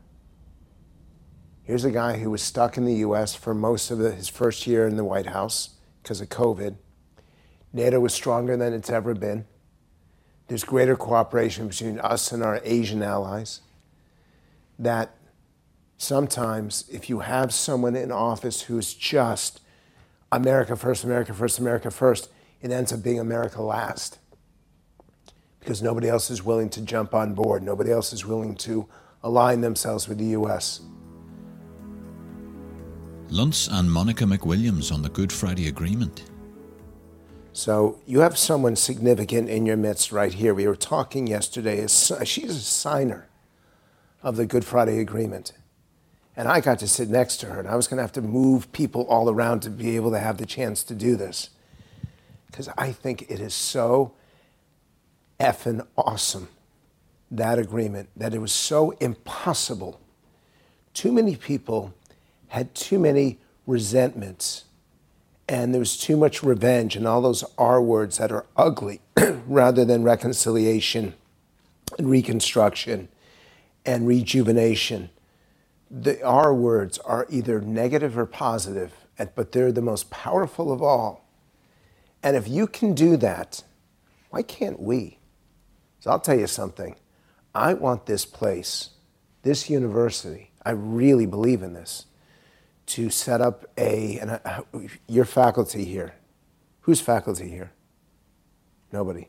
Here's 1.63 1.85
a 1.85 1.91
guy 1.91 2.17
who 2.17 2.31
was 2.31 2.41
stuck 2.41 2.75
in 2.75 2.85
the 2.85 2.95
US 2.95 3.35
for 3.35 3.53
most 3.53 3.91
of 3.91 3.99
the, 3.99 4.11
his 4.11 4.27
first 4.27 4.67
year 4.67 4.87
in 4.87 4.97
the 4.97 5.03
White 5.03 5.27
House 5.27 5.75
because 6.01 6.19
of 6.19 6.29
COVID. 6.29 6.75
NATO 7.71 7.99
was 7.99 8.13
stronger 8.13 8.57
than 8.57 8.73
it's 8.73 8.89
ever 8.89 9.13
been. 9.13 9.45
There's 10.47 10.63
greater 10.63 10.95
cooperation 10.95 11.67
between 11.67 11.99
us 11.99 12.31
and 12.31 12.43
our 12.43 12.59
Asian 12.63 13.01
allies. 13.01 13.61
That 14.77 15.15
sometimes, 16.03 16.85
if 16.91 17.09
you 17.09 17.19
have 17.19 17.53
someone 17.53 17.95
in 17.95 18.11
office 18.11 18.63
who's 18.63 18.93
just 18.93 19.61
America 20.31 20.75
first, 20.75 21.03
America 21.03 21.33
first, 21.33 21.59
America 21.59 21.89
first, 21.89 22.29
it 22.61 22.71
ends 22.71 22.93
up 22.93 23.01
being 23.01 23.19
America 23.19 23.61
last. 23.61 24.19
Because 25.59 25.81
nobody 25.81 26.09
else 26.09 26.29
is 26.29 26.43
willing 26.43 26.69
to 26.71 26.81
jump 26.81 27.13
on 27.13 27.33
board, 27.33 27.63
nobody 27.63 27.91
else 27.91 28.11
is 28.13 28.25
willing 28.25 28.55
to 28.55 28.87
align 29.23 29.61
themselves 29.61 30.07
with 30.09 30.17
the 30.17 30.25
U.S. 30.39 30.81
Luntz 33.29 33.69
and 33.71 33.89
Monica 33.89 34.25
McWilliams 34.25 34.91
on 34.91 35.01
the 35.01 35.09
Good 35.09 35.31
Friday 35.31 35.67
Agreement. 35.67 36.25
So 37.53 37.99
you 38.05 38.19
have 38.19 38.37
someone 38.37 38.75
significant 38.75 39.49
in 39.49 39.65
your 39.65 39.77
midst 39.77 40.11
right 40.11 40.33
here. 40.33 40.53
We 40.53 40.67
were 40.67 40.75
talking 40.75 41.27
yesterday. 41.27 41.87
She's 41.87 42.49
a 42.49 42.59
signer 42.59 43.29
of 44.21 44.35
the 44.35 44.45
Good 44.45 44.65
Friday 44.65 44.99
Agreement. 44.99 45.53
And 46.35 46.47
I 46.47 46.61
got 46.61 46.79
to 46.79 46.87
sit 46.87 47.09
next 47.09 47.37
to 47.37 47.47
her, 47.47 47.59
and 47.59 47.67
I 47.67 47.75
was 47.75 47.87
going 47.87 47.97
to 47.97 48.03
have 48.03 48.11
to 48.13 48.21
move 48.21 48.71
people 48.71 49.03
all 49.03 49.29
around 49.29 49.61
to 49.61 49.69
be 49.69 49.95
able 49.95 50.11
to 50.11 50.19
have 50.19 50.37
the 50.37 50.45
chance 50.45 50.83
to 50.83 50.95
do 50.95 51.15
this. 51.15 51.51
Because 52.47 52.69
I 52.77 52.91
think 52.91 53.29
it 53.29 53.39
is 53.39 53.53
so 53.53 54.13
effing 55.39 55.85
awesome, 55.95 56.49
that 57.29 57.59
agreement, 57.59 58.09
that 58.15 58.33
it 58.33 58.39
was 58.39 58.51
so 58.51 58.91
impossible. 58.99 59.99
Too 60.93 61.11
many 61.11 61.35
people 61.35 61.93
had 62.47 62.73
too 62.75 62.99
many 62.99 63.39
resentments 63.65 64.65
and 65.47 65.73
there 65.73 65.79
was 65.79 65.97
too 65.97 66.15
much 66.15 66.41
revenge 66.41 66.95
and 66.95 67.07
all 67.07 67.21
those 67.21 67.43
R 67.57 67.81
words 67.81 68.17
that 68.17 68.31
are 68.31 68.45
ugly 68.55 69.01
rather 69.47 69.83
than 69.83 70.03
reconciliation 70.03 71.13
and 71.97 72.09
reconstruction 72.09 73.09
and 73.85 74.07
rejuvenation. 74.07 75.09
The 75.95 76.23
R 76.23 76.55
words 76.55 76.97
are 76.97 77.27
either 77.29 77.61
negative 77.61 78.17
or 78.17 78.25
positive, 78.25 78.93
but 79.35 79.51
they're 79.51 79.71
the 79.71 79.79
most 79.79 80.09
powerful 80.09 80.71
of 80.71 80.81
all. 80.81 81.29
And 82.23 82.35
if 82.35 82.47
you 82.47 82.65
can 82.65 82.95
do 82.95 83.15
that, 83.17 83.63
why 84.31 84.41
can't 84.41 84.81
we? 84.81 85.19
So 85.99 86.09
I'll 86.09 86.19
tell 86.19 86.39
you 86.39 86.47
something. 86.47 86.95
I 87.53 87.75
want 87.75 88.07
this 88.07 88.25
place, 88.25 88.89
this 89.43 89.69
university, 89.69 90.49
I 90.65 90.71
really 90.71 91.27
believe 91.27 91.61
in 91.61 91.73
this 91.73 92.07
to 92.87 93.11
set 93.11 93.39
up 93.39 93.65
a, 93.77 94.17
and 94.17 94.31
a, 94.31 94.63
your 95.07 95.25
faculty 95.25 95.85
here. 95.85 96.15
Who's 96.81 97.01
faculty 97.01 97.49
here? 97.49 97.71
Nobody. 98.91 99.27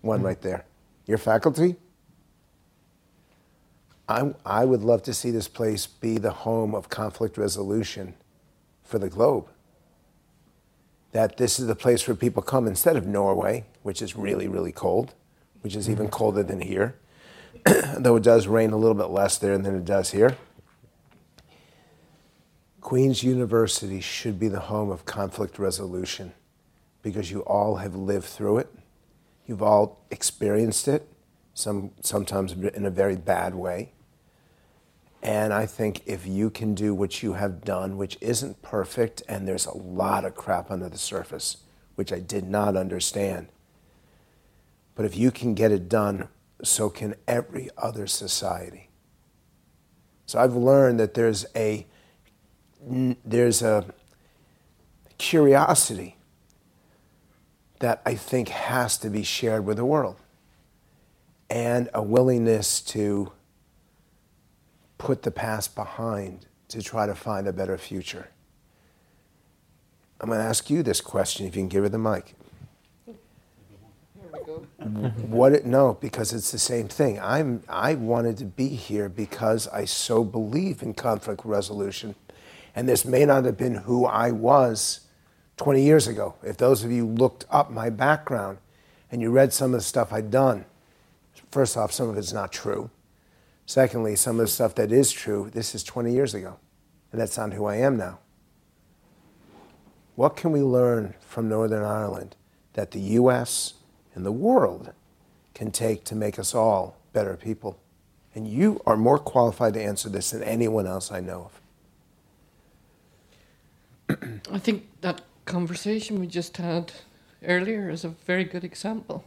One 0.00 0.22
right 0.22 0.40
there. 0.40 0.64
Your 1.06 1.18
faculty? 1.18 1.74
I, 4.08 4.34
I 4.44 4.64
would 4.64 4.82
love 4.82 5.02
to 5.04 5.14
see 5.14 5.30
this 5.30 5.48
place 5.48 5.86
be 5.86 6.18
the 6.18 6.30
home 6.30 6.74
of 6.74 6.88
conflict 6.88 7.36
resolution 7.36 8.14
for 8.84 8.98
the 8.98 9.08
globe. 9.08 9.48
That 11.12 11.38
this 11.38 11.58
is 11.58 11.66
the 11.66 11.74
place 11.74 12.06
where 12.06 12.14
people 12.14 12.42
come 12.42 12.66
instead 12.66 12.96
of 12.96 13.06
Norway, 13.06 13.64
which 13.82 14.00
is 14.00 14.16
really, 14.16 14.48
really 14.48 14.72
cold, 14.72 15.14
which 15.62 15.74
is 15.74 15.90
even 15.90 16.06
mm-hmm. 16.06 16.12
colder 16.12 16.42
than 16.42 16.60
here, 16.60 16.94
though 17.98 18.16
it 18.16 18.22
does 18.22 18.46
rain 18.46 18.70
a 18.70 18.76
little 18.76 18.94
bit 18.94 19.10
less 19.10 19.38
there 19.38 19.58
than 19.58 19.74
it 19.74 19.84
does 19.84 20.12
here. 20.12 20.36
Queen's 22.80 23.24
University 23.24 24.00
should 24.00 24.38
be 24.38 24.46
the 24.46 24.60
home 24.60 24.90
of 24.90 25.04
conflict 25.04 25.58
resolution 25.58 26.32
because 27.02 27.32
you 27.32 27.40
all 27.40 27.76
have 27.76 27.96
lived 27.96 28.26
through 28.26 28.58
it. 28.58 28.72
You've 29.46 29.62
all 29.62 30.04
experienced 30.12 30.86
it, 30.86 31.08
some, 31.54 31.90
sometimes 32.00 32.52
in 32.52 32.86
a 32.86 32.90
very 32.90 33.16
bad 33.16 33.56
way. 33.56 33.92
And 35.22 35.52
I 35.52 35.66
think 35.66 36.02
if 36.06 36.26
you 36.26 36.50
can 36.50 36.74
do 36.74 36.94
what 36.94 37.22
you 37.22 37.32
have 37.32 37.64
done, 37.64 37.96
which 37.96 38.16
isn't 38.20 38.62
perfect, 38.62 39.22
and 39.28 39.46
there's 39.46 39.66
a 39.66 39.76
lot 39.76 40.24
of 40.24 40.34
crap 40.34 40.70
under 40.70 40.88
the 40.88 40.98
surface, 40.98 41.58
which 41.96 42.12
I 42.12 42.20
did 42.20 42.48
not 42.48 42.76
understand, 42.76 43.48
but 44.94 45.04
if 45.04 45.16
you 45.16 45.30
can 45.30 45.54
get 45.54 45.72
it 45.72 45.88
done, 45.88 46.28
so 46.62 46.88
can 46.88 47.14
every 47.26 47.70
other 47.76 48.06
society. 48.06 48.88
So 50.26 50.38
I've 50.38 50.54
learned 50.54 50.98
that 51.00 51.14
there's 51.14 51.46
a 51.54 51.86
there's 53.24 53.62
a 53.62 53.86
curiosity 55.18 56.16
that 57.80 58.00
I 58.06 58.14
think 58.14 58.48
has 58.48 58.96
to 58.98 59.10
be 59.10 59.22
shared 59.22 59.64
with 59.64 59.76
the 59.76 59.84
world 59.84 60.16
and 61.50 61.88
a 61.94 62.02
willingness 62.02 62.80
to 62.80 63.32
put 64.98 65.22
the 65.22 65.30
past 65.30 65.74
behind 65.74 66.46
to 66.68 66.82
try 66.82 67.06
to 67.06 67.14
find 67.14 67.46
a 67.46 67.52
better 67.52 67.78
future. 67.78 68.28
I'm 70.20 70.28
going 70.28 70.40
to 70.40 70.44
ask 70.44 70.70
you 70.70 70.82
this 70.82 71.00
question 71.00 71.46
if 71.46 71.54
you 71.54 71.62
can 71.62 71.68
give 71.68 71.82
her 71.82 71.88
the 71.88 71.98
mic. 71.98 72.34
What 75.28 75.52
it, 75.52 75.66
no, 75.66 75.94
because 76.00 76.32
it's 76.32 76.52
the 76.52 76.58
same 76.58 76.88
thing. 76.88 77.18
I'm 77.20 77.62
I 77.68 77.94
wanted 77.94 78.36
to 78.38 78.44
be 78.44 78.68
here 78.68 79.08
because 79.08 79.66
I 79.68 79.84
so 79.84 80.22
believe 80.22 80.82
in 80.82 80.94
conflict 80.94 81.44
resolution 81.44 82.14
and 82.76 82.86
this 82.86 83.06
may 83.06 83.24
not 83.24 83.46
have 83.46 83.56
been 83.56 83.74
who 83.74 84.04
I 84.04 84.30
was 84.30 85.00
20 85.56 85.82
years 85.82 86.06
ago. 86.06 86.34
If 86.42 86.58
those 86.58 86.84
of 86.84 86.92
you 86.92 87.06
looked 87.06 87.46
up 87.50 87.70
my 87.70 87.88
background 87.88 88.58
and 89.10 89.22
you 89.22 89.30
read 89.30 89.54
some 89.54 89.72
of 89.72 89.80
the 89.80 89.84
stuff 89.84 90.12
I'd 90.12 90.30
done, 90.30 90.66
first 91.50 91.76
off, 91.76 91.90
some 91.90 92.10
of 92.10 92.18
it's 92.18 92.34
not 92.34 92.52
true. 92.52 92.90
Secondly, 93.66 94.14
some 94.14 94.38
of 94.38 94.46
the 94.46 94.52
stuff 94.52 94.76
that 94.76 94.92
is 94.92 95.10
true, 95.10 95.50
this 95.52 95.74
is 95.74 95.82
20 95.82 96.12
years 96.12 96.34
ago, 96.34 96.58
and 97.10 97.20
that's 97.20 97.36
not 97.36 97.52
who 97.52 97.66
I 97.66 97.76
am 97.76 97.96
now. 97.96 98.20
What 100.14 100.36
can 100.36 100.52
we 100.52 100.62
learn 100.62 101.14
from 101.20 101.48
Northern 101.48 101.84
Ireland 101.84 102.36
that 102.74 102.92
the 102.92 103.00
US 103.00 103.74
and 104.14 104.24
the 104.24 104.32
world 104.32 104.92
can 105.52 105.72
take 105.72 106.04
to 106.04 106.14
make 106.14 106.38
us 106.38 106.54
all 106.54 106.96
better 107.12 107.36
people? 107.36 107.78
And 108.34 108.46
you 108.46 108.80
are 108.86 108.96
more 108.96 109.18
qualified 109.18 109.74
to 109.74 109.82
answer 109.82 110.08
this 110.08 110.30
than 110.30 110.44
anyone 110.44 110.86
else 110.86 111.10
I 111.10 111.20
know 111.20 111.50
of. 114.08 114.20
I 114.52 114.58
think 114.58 114.84
that 115.00 115.22
conversation 115.44 116.20
we 116.20 116.28
just 116.28 116.56
had 116.56 116.92
earlier 117.44 117.90
is 117.90 118.04
a 118.04 118.10
very 118.10 118.44
good 118.44 118.62
example 118.62 119.24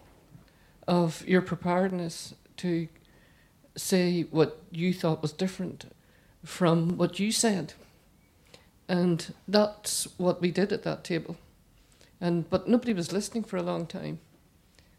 of 0.87 1.27
your 1.27 1.41
preparedness 1.41 2.35
to 2.57 2.87
say 3.79 4.23
what 4.23 4.61
you 4.71 4.93
thought 4.93 5.21
was 5.21 5.31
different 5.31 5.85
from 6.43 6.97
what 6.97 7.19
you 7.19 7.31
said. 7.31 7.73
And 8.87 9.33
that's 9.47 10.07
what 10.17 10.41
we 10.41 10.51
did 10.51 10.71
at 10.71 10.83
that 10.83 11.03
table. 11.03 11.37
And 12.19 12.49
but 12.49 12.67
nobody 12.67 12.93
was 12.93 13.13
listening 13.13 13.43
for 13.43 13.57
a 13.57 13.63
long 13.63 13.85
time, 13.85 14.19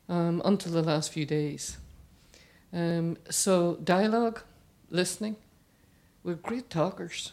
um, 0.08 0.40
until 0.44 0.72
the 0.72 0.82
last 0.82 1.12
few 1.12 1.26
days. 1.26 1.76
Um, 2.72 3.16
so 3.28 3.76
dialogue, 3.82 4.42
listening, 4.90 5.36
we're 6.22 6.34
great 6.34 6.70
talkers, 6.70 7.32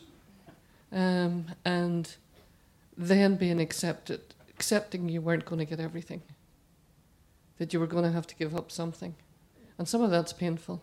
um, 0.92 1.46
and 1.64 2.16
then 2.98 3.36
being 3.36 3.62
accepted, 3.62 4.22
accepting 4.50 5.10
you 5.10 5.22
weren't 5.22 5.46
going 5.46 5.60
to 5.60 5.66
get 5.66 5.80
everything, 5.80 6.24
that 7.60 7.72
you 7.72 7.80
were 7.80 7.88
going 7.88 8.04
to 8.04 8.12
have 8.12 8.28
to 8.28 8.36
give 8.36 8.56
up 8.56 8.72
something. 8.72 9.16
And 9.78 9.88
some 9.88 10.02
of 10.02 10.10
that's 10.10 10.34
painful. 10.34 10.82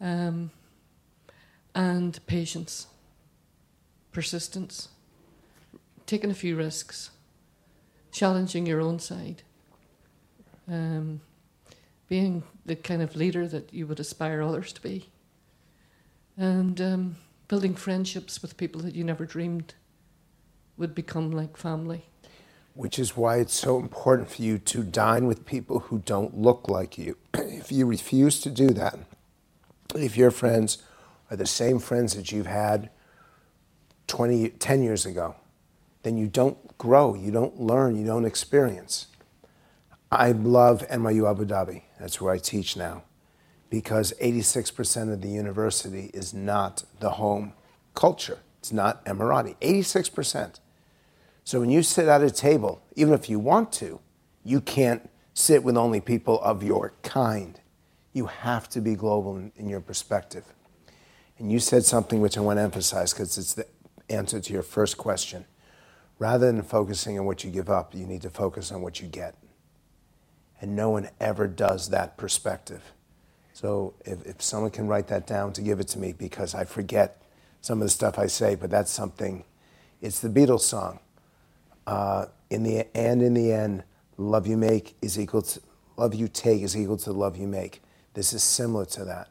Um, 0.00 0.50
and 1.74 2.18
patience, 2.26 2.86
persistence, 4.12 4.88
taking 6.06 6.30
a 6.30 6.34
few 6.34 6.56
risks, 6.56 7.10
challenging 8.10 8.66
your 8.66 8.80
own 8.80 8.98
side, 8.98 9.42
um, 10.70 11.20
being 12.08 12.42
the 12.64 12.76
kind 12.76 13.02
of 13.02 13.16
leader 13.16 13.46
that 13.46 13.72
you 13.72 13.86
would 13.86 14.00
aspire 14.00 14.42
others 14.42 14.72
to 14.72 14.82
be, 14.82 15.08
and 16.36 16.80
um, 16.80 17.16
building 17.48 17.74
friendships 17.74 18.42
with 18.42 18.56
people 18.56 18.80
that 18.82 18.94
you 18.94 19.04
never 19.04 19.24
dreamed 19.24 19.74
would 20.76 20.94
become 20.94 21.30
like 21.30 21.56
family. 21.56 22.06
Which 22.74 22.98
is 22.98 23.16
why 23.16 23.38
it's 23.38 23.54
so 23.54 23.78
important 23.80 24.30
for 24.30 24.42
you 24.42 24.58
to 24.58 24.84
dine 24.84 25.26
with 25.26 25.44
people 25.44 25.80
who 25.80 25.98
don't 25.98 26.38
look 26.38 26.68
like 26.68 26.96
you. 26.96 27.16
if 27.34 27.72
you 27.72 27.86
refuse 27.86 28.40
to 28.42 28.50
do 28.50 28.68
that, 28.68 28.98
if 29.94 30.16
your 30.16 30.30
friends 30.30 30.78
are 31.30 31.36
the 31.36 31.46
same 31.46 31.78
friends 31.78 32.14
that 32.14 32.32
you've 32.32 32.46
had 32.46 32.90
20, 34.06 34.50
10 34.50 34.82
years 34.82 35.06
ago, 35.06 35.36
then 36.02 36.16
you 36.16 36.26
don't 36.26 36.76
grow, 36.78 37.14
you 37.14 37.30
don't 37.30 37.60
learn, 37.60 37.96
you 37.96 38.06
don't 38.06 38.24
experience. 38.24 39.06
I 40.10 40.32
love 40.32 40.86
NYU 40.88 41.28
Abu 41.30 41.44
Dhabi. 41.44 41.82
That's 42.00 42.20
where 42.20 42.32
I 42.32 42.38
teach 42.38 42.76
now. 42.76 43.04
Because 43.70 44.14
86% 44.22 45.12
of 45.12 45.20
the 45.20 45.28
university 45.28 46.10
is 46.14 46.32
not 46.32 46.84
the 47.00 47.10
home 47.10 47.52
culture. 47.94 48.38
It's 48.58 48.72
not 48.72 49.04
Emirati. 49.04 49.56
86%. 49.60 50.60
So 51.44 51.60
when 51.60 51.70
you 51.70 51.82
sit 51.82 52.08
at 52.08 52.22
a 52.22 52.30
table, 52.30 52.82
even 52.96 53.12
if 53.12 53.28
you 53.28 53.38
want 53.38 53.72
to, 53.72 54.00
you 54.44 54.60
can't 54.60 55.10
sit 55.34 55.62
with 55.62 55.76
only 55.76 56.00
people 56.00 56.40
of 56.40 56.62
your 56.62 56.94
kind. 57.02 57.60
You 58.18 58.26
have 58.26 58.68
to 58.70 58.80
be 58.80 58.96
global 58.96 59.36
in, 59.36 59.52
in 59.54 59.68
your 59.68 59.80
perspective. 59.80 60.44
And 61.38 61.52
you 61.52 61.60
said 61.60 61.84
something 61.84 62.20
which 62.20 62.36
I 62.36 62.40
want 62.40 62.58
to 62.58 62.62
emphasize 62.62 63.12
because 63.12 63.38
it's 63.38 63.54
the 63.54 63.64
answer 64.10 64.40
to 64.40 64.52
your 64.52 64.64
first 64.64 64.98
question. 64.98 65.44
Rather 66.18 66.50
than 66.50 66.62
focusing 66.62 67.16
on 67.16 67.26
what 67.26 67.44
you 67.44 67.50
give 67.52 67.70
up, 67.70 67.94
you 67.94 68.06
need 68.06 68.22
to 68.22 68.30
focus 68.30 68.72
on 68.72 68.82
what 68.82 69.00
you 69.00 69.06
get. 69.06 69.36
And 70.60 70.74
no 70.74 70.90
one 70.90 71.10
ever 71.20 71.46
does 71.46 71.90
that 71.90 72.16
perspective. 72.16 72.82
So 73.52 73.94
if, 74.04 74.26
if 74.26 74.42
someone 74.42 74.72
can 74.72 74.88
write 74.88 75.06
that 75.06 75.24
down 75.24 75.52
to 75.52 75.62
give 75.62 75.78
it 75.78 75.86
to 75.88 76.00
me, 76.00 76.12
because 76.12 76.56
I 76.56 76.64
forget 76.64 77.22
some 77.60 77.80
of 77.80 77.86
the 77.86 77.90
stuff 77.90 78.18
I 78.18 78.26
say, 78.26 78.56
but 78.56 78.68
that's 78.68 78.90
something, 78.90 79.44
it's 80.02 80.18
the 80.18 80.28
Beatles 80.28 80.62
song 80.62 80.98
uh, 81.86 82.26
in 82.50 82.64
the 82.64 82.84
and 82.96 83.22
in 83.22 83.34
the 83.34 83.52
end, 83.52 83.84
love 84.16 84.48
you 84.48 84.56
make 84.56 84.96
is 85.00 85.20
equal 85.20 85.42
to 85.42 85.60
love 85.96 86.14
you 86.16 86.26
take 86.26 86.62
is 86.62 86.76
equal 86.76 86.96
to 86.96 87.12
love 87.12 87.36
you 87.36 87.46
make. 87.46 87.80
This 88.18 88.32
is 88.32 88.42
similar 88.42 88.84
to 88.86 89.04
that. 89.04 89.28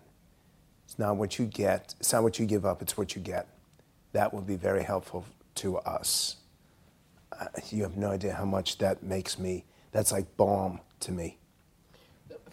It's 0.86 0.98
not 0.98 1.17
what 1.17 1.38
you 1.38 1.44
get. 1.46 1.94
It's 2.00 2.13
not 2.13 2.24
what 2.24 2.39
you 2.39 2.46
give 2.46 2.65
up. 2.65 2.82
It's 2.82 2.96
what 2.96 3.17
you 3.17 3.22
get. 3.22 3.46
That 4.13 4.34
would 4.34 4.48
be 4.48 4.56
very 4.56 4.82
helpful 4.82 5.25
to 5.56 5.79
us. 5.79 6.38
Uh, 7.38 7.48
you 7.70 7.84
have 7.84 7.98
no 7.98 8.12
idea 8.12 8.34
how 8.34 8.46
much 8.46 8.77
that 8.77 9.03
makes 9.03 9.38
me. 9.38 9.65
That's 9.91 10.13
like 10.13 10.38
balm 10.38 10.79
to 11.01 11.12
me. 11.12 11.38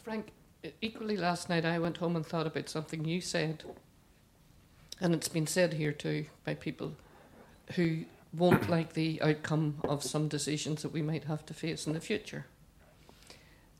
Frank, 0.02 0.32
equally 0.80 1.16
last 1.16 1.48
night 1.48 1.64
I 1.64 1.78
went 1.78 1.98
home 1.98 2.16
and 2.16 2.26
thought 2.26 2.48
about 2.48 2.68
something 2.68 3.04
you 3.04 3.20
said, 3.20 3.62
and 5.00 5.14
it's 5.14 5.28
been 5.28 5.46
said 5.46 5.74
here 5.74 5.92
too 5.92 6.26
by 6.44 6.54
people 6.54 6.94
who 7.76 8.06
won't 8.36 8.68
like 8.76 8.94
the 8.94 9.22
outcome 9.22 9.76
of 9.84 10.02
some 10.02 10.26
decisions 10.26 10.82
that 10.82 10.92
we 10.92 11.00
might 11.00 11.24
have 11.24 11.46
to 11.46 11.54
face 11.54 11.86
in 11.86 11.92
the 11.92 12.00
future. 12.00 12.46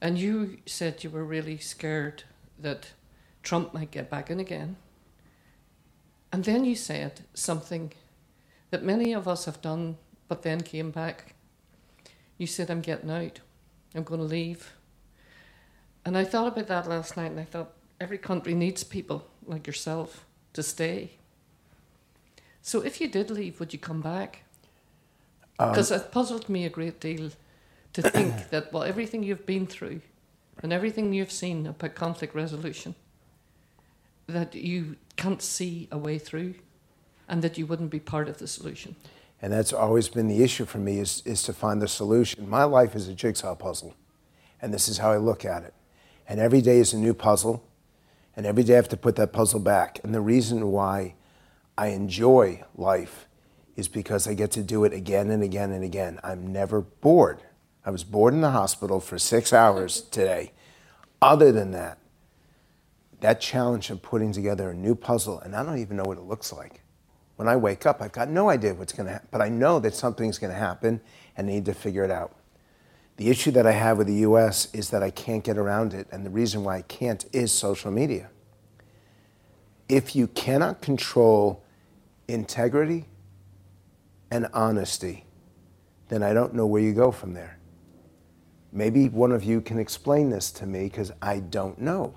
And 0.01 0.21
you 0.21 0.59
said 0.67 1.03
you 1.03 1.11
were 1.11 1.25
really 1.25 1.59
scared 1.59 2.23
that 2.59 2.93
Trump 3.43 3.75
might 3.75 3.91
get 3.91 4.11
back 4.11 4.31
in 4.31 4.41
again. 4.41 4.77
And 6.33 6.45
then 6.45 6.65
you 6.65 6.75
said 6.75 7.21
something 7.35 7.93
that 8.71 8.83
many 8.83 9.13
of 9.13 9.29
us 9.29 9.45
have 9.45 9.63
done, 9.63 9.99
but 10.27 10.43
then 10.43 10.63
came 10.63 10.91
back. 10.91 11.35
You 12.39 12.47
said, 12.47 12.71
I'm 12.71 12.81
getting 12.81 13.11
out, 13.11 13.41
I'm 13.95 14.03
going 14.03 14.21
to 14.21 14.27
leave. 14.27 14.73
And 16.05 16.19
I 16.19 16.25
thought 16.25 16.49
about 16.49 16.67
that 16.67 16.89
last 16.89 17.17
night 17.17 17.31
and 17.31 17.41
I 17.41 17.45
thought 17.45 17.73
every 18.01 18.19
country 18.19 18.55
needs 18.55 18.83
people 18.83 19.27
like 19.47 19.67
yourself 19.67 20.27
to 20.55 20.63
stay. 20.63 21.13
So 22.63 22.81
if 22.81 23.01
you 23.01 23.09
did 23.09 23.31
leave, 23.31 23.61
would 23.61 23.73
you 23.73 23.79
come 23.79 24.01
back? 24.01 24.43
Because 25.59 25.93
um, 25.93 26.01
it 26.01 26.11
puzzled 26.11 26.49
me 26.49 26.65
a 26.65 26.71
great 26.71 26.99
deal 26.99 27.31
to 27.93 28.03
think 28.03 28.49
that, 28.51 28.73
well, 28.73 28.83
everything 28.83 29.23
you've 29.23 29.47
been 29.47 29.67
through 29.67 30.01
and 30.63 30.73
everything 30.73 31.13
you've 31.13 31.33
seen 31.33 31.67
about 31.67 31.95
conflict 31.95 32.35
resolution, 32.35 32.95
that 34.27 34.55
you 34.55 34.97
can't 35.17 35.43
see 35.43 35.89
a 35.91 35.99
way 35.99 36.19
through 36.19 36.55
and 37.29 37.43
that 37.43 37.59
you 37.59 37.67
wouldn't 37.67 37.91
be 37.91 38.01
part 38.01 38.29
of 38.29 38.39
the 38.39 38.47
solution. 38.47 38.97
And 39.43 39.53
that's 39.53 39.73
always 39.73 40.09
been 40.09 40.29
the 40.29 40.43
issue 40.43 40.65
for 40.65 40.79
me 40.79 40.99
is, 40.99 41.23
is 41.27 41.43
to 41.45 41.53
find 41.53 41.83
the 41.83 41.89
solution. 41.89 42.49
My 42.49 42.65
life 42.65 42.95
is 42.95 43.09
a 43.09 43.15
jigsaw 43.15 43.55
puzzle, 43.55 43.95
and 44.63 44.73
this 44.73 44.89
is 44.89 44.99
how 44.99 45.13
I 45.13 45.19
look 45.19 45.45
at 45.45 45.65
it. 45.65 45.75
And 46.27 46.41
every 46.41 46.63
day 46.63 46.79
is 46.79 46.95
a 46.95 46.99
new 46.99 47.13
puzzle, 47.13 47.63
and 48.37 48.47
every 48.47 48.63
day 48.63 48.75
I 48.75 48.77
have 48.77 48.89
to 48.89 48.97
put 48.97 49.17
that 49.17 49.33
puzzle 49.33 49.61
back. 49.61 50.01
And 50.03 50.15
the 50.15 50.21
reason 50.21 50.71
why 50.73 51.15
I 51.77 51.89
enjoy 51.89 52.65
life 52.75 53.27
is 53.77 53.89
because 53.89 54.27
I 54.27 54.35
get 54.35 54.51
to 54.53 54.63
do 54.63 54.85
it 54.85 54.93
again 54.93 55.31
and 55.31 55.43
again 55.43 55.73
and 55.73 55.85
again. 55.85 56.21
I'm 56.23 56.53
never 56.53 56.81
bored. 56.81 57.43
I 57.85 57.91
was 57.91 58.05
bored 58.05 58.35
in 58.35 58.41
the 58.41 58.51
hospital 58.51 59.01
for 59.01 59.19
six 59.19 59.53
hours 59.53 60.03
today. 60.03 60.53
Other 61.21 61.53
than 61.53 61.71
that, 61.73 61.99
that 63.21 63.41
challenge 63.41 63.91
of 63.91 64.03
putting 64.03 64.33
together 64.33 64.71
a 64.71 64.75
new 64.75 64.95
puzzle, 64.95 65.39
and 65.41 65.55
I 65.55 65.63
don't 65.63 65.79
even 65.79 65.97
know 65.97 66.05
what 66.05 66.19
it 66.19 66.25
looks 66.25 66.53
like. 66.53 66.83
When 67.37 67.49
I 67.49 67.57
wake 67.57 67.87
up, 67.87 68.01
I've 68.01 68.13
got 68.13 68.29
no 68.29 68.49
idea 68.49 68.75
what's 68.75 68.93
going 68.93 69.07
to 69.07 69.13
happen, 69.13 69.29
but 69.31 69.41
I 69.41 69.49
know 69.49 69.81
that 69.81 69.95
something's 69.95 70.39
going 70.39 70.53
to 70.53 70.59
happen 70.59 71.01
and 71.37 71.49
I 71.49 71.53
need 71.53 71.65
to 71.65 71.75
figure 71.75 72.05
it 72.05 72.11
out. 72.11 72.37
The 73.17 73.29
issue 73.31 73.51
that 73.53 73.67
I 73.67 73.73
have 73.73 73.99
with 73.99 74.07
the 74.07 74.27
US 74.27 74.73
is 74.73 74.91
that 74.91 75.03
I 75.03 75.11
can't 75.11 75.43
get 75.43 75.59
around 75.59 75.95
it, 75.95 76.07
and 76.13 76.25
the 76.25 76.31
reason 76.31 76.65
why 76.65 76.79
I 76.79 76.83
can't 76.83 77.25
is 77.33 77.51
social 77.53 77.91
media. 77.91 78.31
If 79.89 80.15
you 80.17 80.27
cannot 80.29 80.81
control 80.81 81.63
integrity, 82.29 83.07
and 84.35 84.49
honesty, 84.53 85.25
then 86.09 86.23
I 86.23 86.33
don't 86.33 86.55
know 86.55 86.67
where 86.67 86.83
you 86.83 86.93
go 86.93 87.13
from 87.13 87.35
there. 87.35 87.57
Maybe 88.77 89.09
one 89.09 89.31
of 89.31 89.45
you 89.45 89.61
can 89.61 89.79
explain 89.79 90.31
this 90.31 90.51
to 90.51 90.67
me 90.67 90.85
because 90.85 91.13
I 91.23 91.39
don't 91.39 91.81
know. 91.81 92.15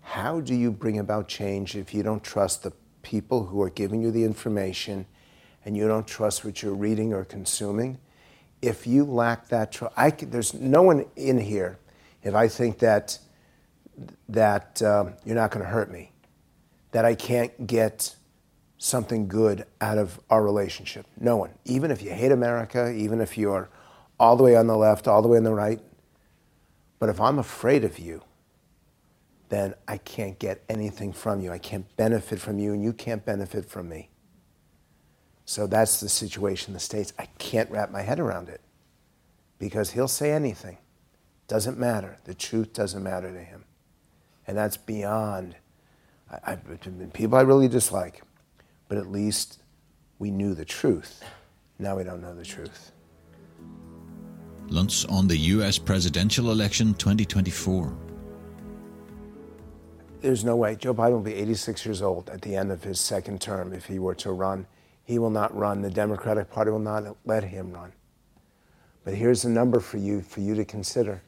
How 0.00 0.40
do 0.40 0.54
you 0.54 0.72
bring 0.72 0.98
about 0.98 1.28
change 1.28 1.76
if 1.76 1.92
you 1.92 2.02
don't 2.02 2.24
trust 2.24 2.62
the 2.62 2.72
people 3.02 3.44
who 3.44 3.60
are 3.60 3.68
giving 3.68 4.00
you 4.00 4.10
the 4.10 4.24
information 4.24 5.04
and 5.66 5.76
you 5.76 5.86
don't 5.86 6.06
trust 6.06 6.46
what 6.46 6.62
you're 6.62 6.74
reading 6.74 7.12
or 7.12 7.26
consuming? 7.26 7.98
If 8.62 8.86
you 8.86 9.04
lack 9.04 9.48
that 9.48 9.70
trust, 9.70 9.94
there's 10.30 10.54
no 10.54 10.80
one 10.80 11.04
in 11.14 11.38
here. 11.38 11.78
If 12.22 12.34
I 12.34 12.48
think 12.48 12.78
that 12.78 13.18
that 14.30 14.80
uh, 14.80 15.10
you're 15.26 15.36
not 15.36 15.50
going 15.50 15.62
to 15.62 15.70
hurt 15.70 15.90
me, 15.90 16.10
that 16.92 17.04
I 17.04 17.14
can't 17.14 17.66
get 17.66 18.16
something 18.78 19.28
good 19.28 19.66
out 19.82 19.98
of 19.98 20.18
our 20.30 20.42
relationship. 20.42 21.06
No 21.20 21.36
one. 21.36 21.50
Even 21.66 21.90
if 21.90 22.02
you 22.02 22.10
hate 22.10 22.32
America, 22.32 22.90
even 22.90 23.20
if 23.20 23.36
you're 23.36 23.68
all 24.18 24.36
the 24.36 24.42
way 24.42 24.56
on 24.56 24.66
the 24.66 24.76
left, 24.76 25.08
all 25.08 25.22
the 25.22 25.28
way 25.28 25.38
on 25.38 25.44
the 25.44 25.54
right. 25.54 25.80
But 26.98 27.08
if 27.08 27.20
I'm 27.20 27.38
afraid 27.38 27.84
of 27.84 27.98
you, 27.98 28.22
then 29.48 29.74
I 29.86 29.98
can't 29.98 30.38
get 30.38 30.62
anything 30.68 31.12
from 31.12 31.40
you. 31.40 31.52
I 31.52 31.58
can't 31.58 31.84
benefit 31.96 32.40
from 32.40 32.58
you, 32.58 32.72
and 32.72 32.82
you 32.82 32.92
can't 32.92 33.24
benefit 33.24 33.66
from 33.66 33.88
me. 33.88 34.08
So 35.44 35.66
that's 35.66 36.00
the 36.00 36.08
situation 36.08 36.70
in 36.70 36.74
the 36.74 36.80
States. 36.80 37.12
I 37.18 37.26
can't 37.38 37.70
wrap 37.70 37.90
my 37.90 38.02
head 38.02 38.18
around 38.18 38.48
it 38.48 38.62
because 39.58 39.90
he'll 39.90 40.08
say 40.08 40.32
anything. 40.32 40.78
Doesn't 41.46 41.78
matter. 41.78 42.18
The 42.24 42.34
truth 42.34 42.72
doesn't 42.72 43.02
matter 43.02 43.30
to 43.30 43.40
him. 43.40 43.64
And 44.46 44.56
that's 44.56 44.78
beyond 44.78 45.56
I, 46.30 46.52
I, 46.52 46.56
people 47.12 47.36
I 47.36 47.42
really 47.42 47.68
dislike 47.68 48.22
but 48.88 48.98
at 48.98 49.10
least 49.10 49.60
we 50.18 50.30
knew 50.30 50.54
the 50.54 50.64
truth. 50.64 51.22
Now 51.78 51.96
we 51.96 52.04
don't 52.04 52.20
know 52.20 52.34
the 52.34 52.44
truth. 52.44 52.92
Luntz 54.68 55.10
on 55.10 55.28
the 55.28 55.36
US 55.36 55.78
presidential 55.78 56.50
election 56.50 56.94
2024. 56.94 57.96
There's 60.20 60.44
no 60.44 60.56
way. 60.56 60.74
Joe 60.74 60.94
Biden 60.94 61.12
will 61.12 61.20
be 61.20 61.34
86 61.34 61.84
years 61.84 62.00
old 62.00 62.30
at 62.30 62.40
the 62.40 62.56
end 62.56 62.72
of 62.72 62.82
his 62.82 62.98
second 62.98 63.42
term 63.42 63.74
if 63.74 63.84
he 63.84 63.98
were 63.98 64.14
to 64.16 64.32
run. 64.32 64.66
He 65.04 65.18
will 65.18 65.30
not 65.30 65.54
run. 65.54 65.82
The 65.82 65.90
Democratic 65.90 66.50
Party 66.50 66.70
will 66.70 66.78
not 66.78 67.16
let 67.26 67.44
him 67.44 67.72
run. 67.72 67.92
But 69.04 69.14
here's 69.14 69.44
a 69.44 69.50
number 69.50 69.80
for 69.80 69.98
you 69.98 70.22
for 70.22 70.40
you 70.40 70.54
to 70.54 70.64
consider. 70.64 71.20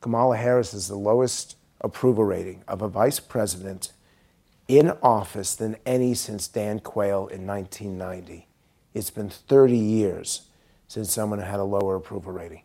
Kamala 0.00 0.36
Harris 0.36 0.72
is 0.72 0.86
the 0.86 0.96
lowest 0.96 1.56
approval 1.80 2.24
rating 2.24 2.62
of 2.68 2.82
a 2.82 2.88
vice 2.88 3.18
president 3.18 3.92
in 4.68 4.90
office 5.02 5.56
than 5.56 5.76
any 5.84 6.14
since 6.14 6.46
Dan 6.46 6.78
Quayle 6.78 7.26
in 7.26 7.44
1990. 7.46 8.46
It's 8.94 9.10
been 9.10 9.28
30 9.28 9.76
years 9.76 10.42
since 10.90 11.12
someone 11.12 11.38
had 11.38 11.60
a 11.60 11.64
lower 11.64 11.94
approval 11.94 12.32
rating. 12.32 12.62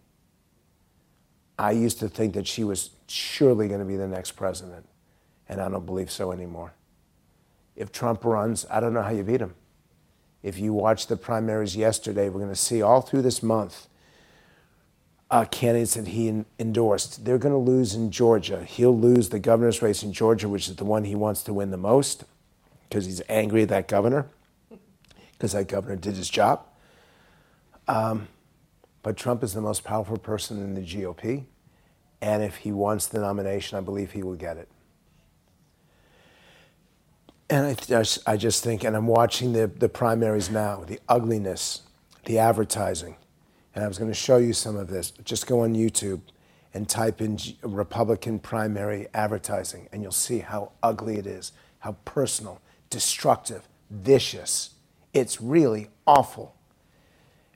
I 1.59 1.73
used 1.73 1.99
to 1.99 2.09
think 2.09 2.33
that 2.33 2.47
she 2.47 2.63
was 2.63 2.89
surely 3.05 3.67
going 3.67 3.81
to 3.81 3.85
be 3.85 3.97
the 3.97 4.07
next 4.07 4.31
president. 4.31 4.87
And 5.47 5.61
I 5.61 5.69
don't 5.69 5.85
believe 5.85 6.09
so 6.09 6.31
anymore. 6.31 6.73
If 7.75 7.91
Trump 7.91 8.25
runs, 8.25 8.65
I 8.71 8.79
don't 8.79 8.95
know 8.95 9.03
how 9.03 9.11
you 9.11 9.21
beat 9.21 9.41
him. 9.41 9.53
If 10.41 10.57
you 10.57 10.73
watch 10.73 11.05
the 11.05 11.17
primaries 11.17 11.75
yesterday, 11.75 12.29
we're 12.29 12.39
going 12.39 12.49
to 12.49 12.55
see 12.55 12.81
all 12.81 13.01
through 13.01 13.21
this 13.21 13.43
month 13.43 13.85
uh, 15.29 15.45
candidates 15.45 15.93
that 15.93 16.07
he 16.07 16.45
endorsed. 16.57 17.25
They're 17.25 17.37
going 17.37 17.53
to 17.53 17.71
lose 17.71 17.93
in 17.93 18.09
Georgia. 18.09 18.63
He'll 18.63 18.97
lose 18.97 19.29
the 19.29 19.39
governor's 19.39 19.83
race 19.83 20.01
in 20.01 20.13
Georgia, 20.13 20.49
which 20.49 20.67
is 20.67 20.77
the 20.77 20.85
one 20.85 21.03
he 21.03 21.13
wants 21.13 21.43
to 21.43 21.53
win 21.53 21.69
the 21.69 21.77
most 21.77 22.23
because 22.89 23.05
he's 23.05 23.21
angry 23.29 23.61
at 23.61 23.69
that 23.69 23.87
governor 23.87 24.25
because 25.33 25.51
that 25.51 25.67
governor 25.67 25.95
did 25.95 26.15
his 26.15 26.27
job. 26.27 26.65
Um, 27.87 28.27
but 29.03 29.17
Trump 29.17 29.43
is 29.43 29.53
the 29.53 29.61
most 29.61 29.83
powerful 29.83 30.17
person 30.17 30.61
in 30.61 30.73
the 30.73 30.81
GOP. 30.81 31.45
And 32.21 32.43
if 32.43 32.57
he 32.57 32.71
wants 32.71 33.07
the 33.07 33.19
nomination, 33.19 33.77
I 33.77 33.81
believe 33.81 34.11
he 34.11 34.23
will 34.23 34.35
get 34.35 34.57
it. 34.57 34.67
And 37.49 37.77
I 37.91 38.05
I 38.25 38.37
just 38.37 38.63
think, 38.63 38.83
and 38.83 38.95
I'm 38.95 39.05
watching 39.05 39.53
the, 39.53 39.67
the 39.67 39.89
primaries 39.89 40.49
now, 40.49 40.83
the 40.83 40.99
ugliness, 41.07 41.83
the 42.25 42.39
advertising. 42.39 43.15
And 43.75 43.83
I 43.83 43.87
was 43.87 43.99
going 43.99 44.09
to 44.09 44.15
show 44.15 44.37
you 44.37 44.53
some 44.53 44.75
of 44.75 44.87
this. 44.87 45.11
Just 45.23 45.45
go 45.45 45.59
on 45.59 45.75
YouTube 45.75 46.21
and 46.73 46.89
type 46.89 47.21
in 47.21 47.37
Republican 47.61 48.39
primary 48.39 49.07
advertising, 49.13 49.87
and 49.91 50.01
you'll 50.01 50.11
see 50.11 50.39
how 50.39 50.71
ugly 50.81 51.17
it 51.17 51.27
is, 51.27 51.51
how 51.79 51.93
personal, 52.03 52.61
destructive, 52.89 53.67
vicious. 53.91 54.71
It's 55.13 55.39
really 55.39 55.89
awful. 56.07 56.54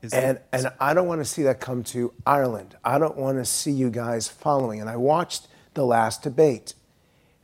Is 0.01 0.13
and, 0.13 0.37
it- 0.37 0.45
and 0.51 0.71
I 0.79 0.93
don't 0.93 1.07
want 1.07 1.21
to 1.21 1.25
see 1.25 1.43
that 1.43 1.59
come 1.59 1.83
to 1.85 2.13
Ireland. 2.25 2.75
I 2.83 2.97
don't 2.97 3.17
want 3.17 3.37
to 3.37 3.45
see 3.45 3.71
you 3.71 3.89
guys 3.89 4.27
following. 4.27 4.79
And 4.81 4.89
I 4.89 4.95
watched 4.95 5.47
the 5.73 5.85
last 5.85 6.23
debate 6.23 6.73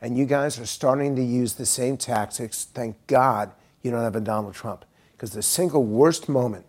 and 0.01 0.17
you 0.17 0.25
guys 0.25 0.59
are 0.59 0.65
starting 0.65 1.15
to 1.15 1.23
use 1.23 1.53
the 1.53 1.65
same 1.65 1.97
tactics. 1.97 2.65
Thank 2.65 2.95
God 3.07 3.51
you 3.81 3.91
don't 3.91 4.03
have 4.03 4.15
a 4.15 4.21
Donald 4.21 4.53
Trump. 4.53 4.85
Because 5.13 5.31
the 5.31 5.41
single 5.41 5.83
worst 5.83 6.27
moment 6.29 6.65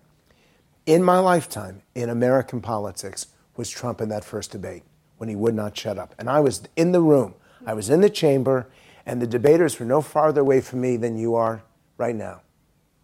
in 0.87 1.03
my 1.03 1.19
lifetime 1.19 1.83
in 1.95 2.09
American 2.09 2.61
politics 2.61 3.27
was 3.57 3.69
Trump 3.69 4.01
in 4.01 4.09
that 4.09 4.25
first 4.25 4.53
debate 4.53 4.85
when 5.19 5.29
he 5.29 5.37
would 5.37 5.55
not 5.55 5.77
shut 5.77 5.99
up. 5.99 6.15
And 6.19 6.31
I 6.31 6.41
was 6.41 6.63
in 6.77 6.93
the 6.93 7.01
room, 7.01 7.35
I 7.67 7.75
was 7.75 7.91
in 7.91 8.01
the 8.01 8.11
chamber, 8.11 8.69
and 9.05 9.21
the 9.21 9.27
debaters 9.27 9.79
were 9.81 9.87
no 9.87 10.01
farther 10.01 10.41
away 10.43 10.61
from 10.61 10.81
me 10.81 10.97
than 10.97 11.19
you 11.19 11.35
are 11.35 11.63
right 11.99 12.15
now. 12.15 12.43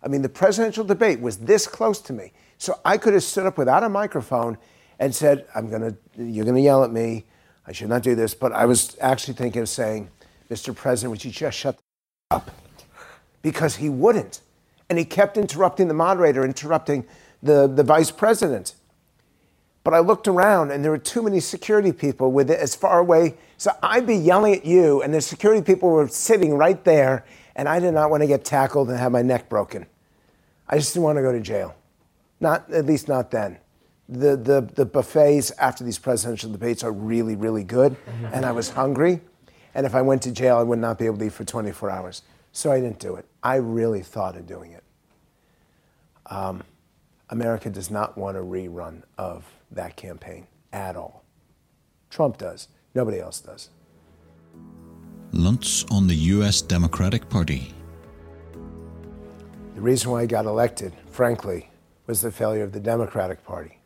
I 0.03 0.09
mean, 0.09 0.23
the 0.23 0.29
presidential 0.29 0.85
debate 0.85 1.21
was 1.21 1.39
this 1.39 1.67
close 1.67 2.01
to 2.03 2.13
me. 2.13 2.33
So 2.63 2.79
I 2.85 2.97
could 2.97 3.13
have 3.15 3.25
stood 3.25 3.45
up 3.45 3.59
without 3.59 3.83
a 3.83 3.89
microphone 3.89 4.57
and 5.01 5.13
said, 5.13 5.47
I'm 5.53 5.69
gonna, 5.69 5.97
you're 6.17 6.45
gonna 6.45 6.61
yell 6.61 6.85
at 6.85 6.93
me. 6.93 7.25
I 7.67 7.73
should 7.73 7.89
not 7.89 8.05
do 8.05 8.15
this. 8.15 8.35
But 8.35 8.53
I 8.53 8.67
was 8.67 8.97
actually 9.01 9.35
thinking 9.35 9.63
of 9.63 9.69
saying, 9.69 10.11
Mr. 10.49 10.73
President, 10.73 11.11
would 11.11 11.25
you 11.25 11.33
just 11.33 11.59
shut 11.59 11.77
up? 12.31 12.53
Because 13.43 13.75
he 13.75 13.89
wouldn't. 13.89 14.43
And 14.89 14.97
he 14.97 15.05
kept 15.05 15.37
interrupting 15.37 15.89
the 15.89 15.95
moderator, 15.95 16.45
interrupting 16.45 17.05
the, 17.43 17.67
the 17.67 17.83
vice 17.83 18.13
president. 18.13 18.77
But 19.83 19.95
I 19.95 19.99
looked 19.99 20.29
around 20.29 20.71
and 20.71 20.85
there 20.85 20.93
were 20.93 20.99
too 20.99 21.23
many 21.25 21.41
security 21.41 21.91
people 21.91 22.31
with 22.31 22.49
it 22.49 22.61
as 22.61 22.77
far 22.77 23.01
away. 23.01 23.35
So 23.57 23.73
I'd 23.83 24.07
be 24.07 24.15
yelling 24.15 24.55
at 24.55 24.65
you, 24.65 25.03
and 25.03 25.13
the 25.13 25.21
security 25.21 25.63
people 25.63 25.91
were 25.91 26.07
sitting 26.07 26.55
right 26.55 26.85
there, 26.85 27.25
and 27.57 27.69
I 27.69 27.81
did 27.81 27.91
not 27.91 28.09
want 28.09 28.23
to 28.23 28.29
get 28.29 28.45
tackled 28.45 28.89
and 28.89 29.01
have 29.01 29.11
my 29.11 29.23
neck 29.23 29.49
broken. 29.49 29.87
I 30.69 30.79
just 30.79 30.95
didn't 30.95 31.03
want 31.03 31.17
to 31.19 31.23
go 31.23 31.33
to 31.33 31.41
jail. 31.41 31.75
Not, 32.43 32.73
at 32.73 32.87
least 32.87 33.07
not 33.07 33.31
then. 33.31 33.59
The, 34.09 34.37
the, 34.37 34.69
the 34.75 34.85
buffets 34.85 35.53
after 35.53 35.85
these 35.85 36.01
presidential 36.01 36.51
debates 36.51 36.83
are 36.83 36.91
really, 36.91 37.37
really 37.37 37.63
good, 37.63 37.97
and 38.33 38.45
I 38.45 38.51
was 38.51 38.71
hungry. 38.71 39.21
And 39.77 39.87
if 39.87 39.95
I 39.95 40.03
went 40.03 40.23
to 40.23 40.33
jail, 40.33 40.59
I 40.59 40.65
would 40.65 40.81
not 40.81 40.99
be 40.99 41.07
able 41.07 41.19
to 41.19 41.27
eat 41.27 41.33
for 41.33 41.45
24 41.45 41.89
hours. 41.89 42.23
So 42.51 42.73
I 42.73 42.81
didn't 42.81 42.99
do 42.99 43.15
it. 43.15 43.27
I 43.45 43.57
really 43.57 44.03
thought 44.03 44.37
of 44.37 44.47
doing 44.49 44.73
it. 44.73 44.83
Um, 46.27 46.65
America 47.31 47.71
does 47.71 47.93
not 47.93 48.19
want 48.19 48.37
a 48.37 48.41
rerun 48.41 49.03
of 49.17 49.45
that 49.71 49.95
campaign 49.95 50.49
at 50.73 50.97
all. 50.97 51.23
Trump 52.11 52.39
does. 52.39 52.67
Nobody 52.93 53.21
else 53.21 53.41
does. 53.41 53.71
Luntz 55.33 55.91
on 55.93 56.09
the 56.09 56.17
U.S. 56.17 56.61
Democratic 56.61 57.29
Party. 57.29 57.73
The 59.77 59.81
reason 59.81 60.11
why 60.11 60.23
I 60.23 60.27
got 60.27 60.45
elected, 60.45 60.93
frankly, 61.11 61.69
was 62.07 62.21
the 62.21 62.33
failure 62.33 62.65
of 62.65 62.73
the 62.73 62.81
Democratic 62.81 63.45
Party. 63.45 63.79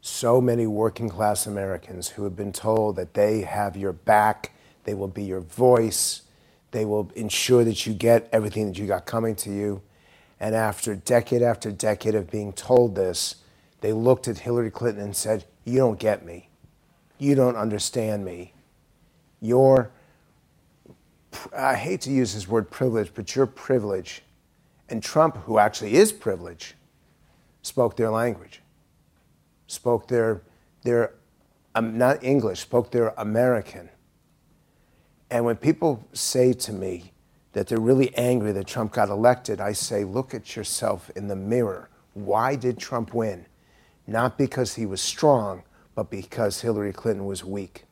So 0.00 0.40
many 0.40 0.66
working 0.66 1.08
class 1.08 1.46
Americans 1.46 2.10
who 2.10 2.24
have 2.24 2.36
been 2.36 2.52
told 2.52 2.96
that 2.96 3.14
they 3.14 3.42
have 3.42 3.76
your 3.76 3.92
back 3.92 4.52
they 4.86 4.94
will 4.94 5.08
be 5.08 5.24
your 5.24 5.40
voice. 5.40 6.22
They 6.70 6.86
will 6.86 7.10
ensure 7.14 7.64
that 7.64 7.86
you 7.86 7.92
get 7.92 8.28
everything 8.32 8.68
that 8.68 8.78
you 8.78 8.86
got 8.86 9.04
coming 9.04 9.34
to 9.36 9.50
you. 9.50 9.82
And 10.40 10.54
after 10.54 10.94
decade 10.94 11.42
after 11.42 11.70
decade 11.70 12.14
of 12.14 12.30
being 12.30 12.52
told 12.52 12.94
this, 12.94 13.36
they 13.80 13.92
looked 13.92 14.28
at 14.28 14.38
Hillary 14.38 14.70
Clinton 14.70 15.04
and 15.04 15.16
said, 15.16 15.44
You 15.64 15.78
don't 15.78 15.98
get 15.98 16.24
me. 16.24 16.48
You 17.18 17.34
don't 17.34 17.56
understand 17.56 18.24
me. 18.24 18.52
Your, 19.40 19.90
I 21.54 21.74
hate 21.74 22.00
to 22.02 22.10
use 22.10 22.34
this 22.34 22.48
word 22.48 22.70
privilege, 22.70 23.10
but 23.12 23.34
your 23.34 23.46
privilege, 23.46 24.22
and 24.88 25.02
Trump, 25.02 25.36
who 25.38 25.58
actually 25.58 25.96
is 25.96 26.12
privilege, 26.12 26.74
spoke 27.66 27.96
their 27.96 28.10
language, 28.10 28.62
spoke 29.66 30.06
their, 30.08 30.42
their 30.82 31.14
um, 31.74 31.98
not 31.98 32.22
English, 32.22 32.60
spoke 32.60 32.90
their 32.90 33.08
American. 33.18 33.88
And 35.30 35.44
when 35.44 35.56
people 35.56 36.06
say 36.12 36.52
to 36.52 36.72
me 36.72 37.12
that 37.52 37.66
they're 37.66 37.80
really 37.80 38.14
angry 38.16 38.52
that 38.52 38.66
Trump 38.66 38.92
got 38.92 39.08
elected, 39.08 39.60
I 39.60 39.72
say, 39.72 40.04
look 40.04 40.32
at 40.32 40.54
yourself 40.54 41.10
in 41.16 41.26
the 41.26 41.36
mirror. 41.36 41.90
Why 42.14 42.54
did 42.54 42.78
Trump 42.78 43.12
win? 43.12 43.46
Not 44.06 44.38
because 44.38 44.74
he 44.74 44.86
was 44.86 45.00
strong, 45.00 45.64
but 45.96 46.08
because 46.08 46.60
Hillary 46.60 46.92
Clinton 46.92 47.26
was 47.26 47.44
weak. 47.44 47.84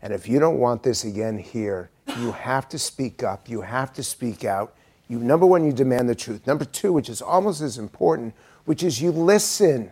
And 0.00 0.12
if 0.12 0.28
you 0.28 0.38
don't 0.38 0.58
want 0.58 0.82
this 0.82 1.04
again 1.04 1.38
here, 1.38 1.90
you 2.18 2.32
have 2.32 2.68
to 2.70 2.78
speak 2.78 3.22
up. 3.22 3.48
You 3.48 3.60
have 3.60 3.92
to 3.94 4.02
speak 4.02 4.44
out. 4.44 4.74
You, 5.08 5.18
number 5.18 5.44
one, 5.44 5.64
you 5.64 5.72
demand 5.72 6.08
the 6.08 6.14
truth. 6.14 6.46
Number 6.46 6.64
two, 6.64 6.92
which 6.92 7.08
is 7.08 7.20
almost 7.20 7.60
as 7.60 7.78
important, 7.78 8.34
which 8.68 8.82
is 8.82 9.00
you 9.00 9.10
listen. 9.10 9.90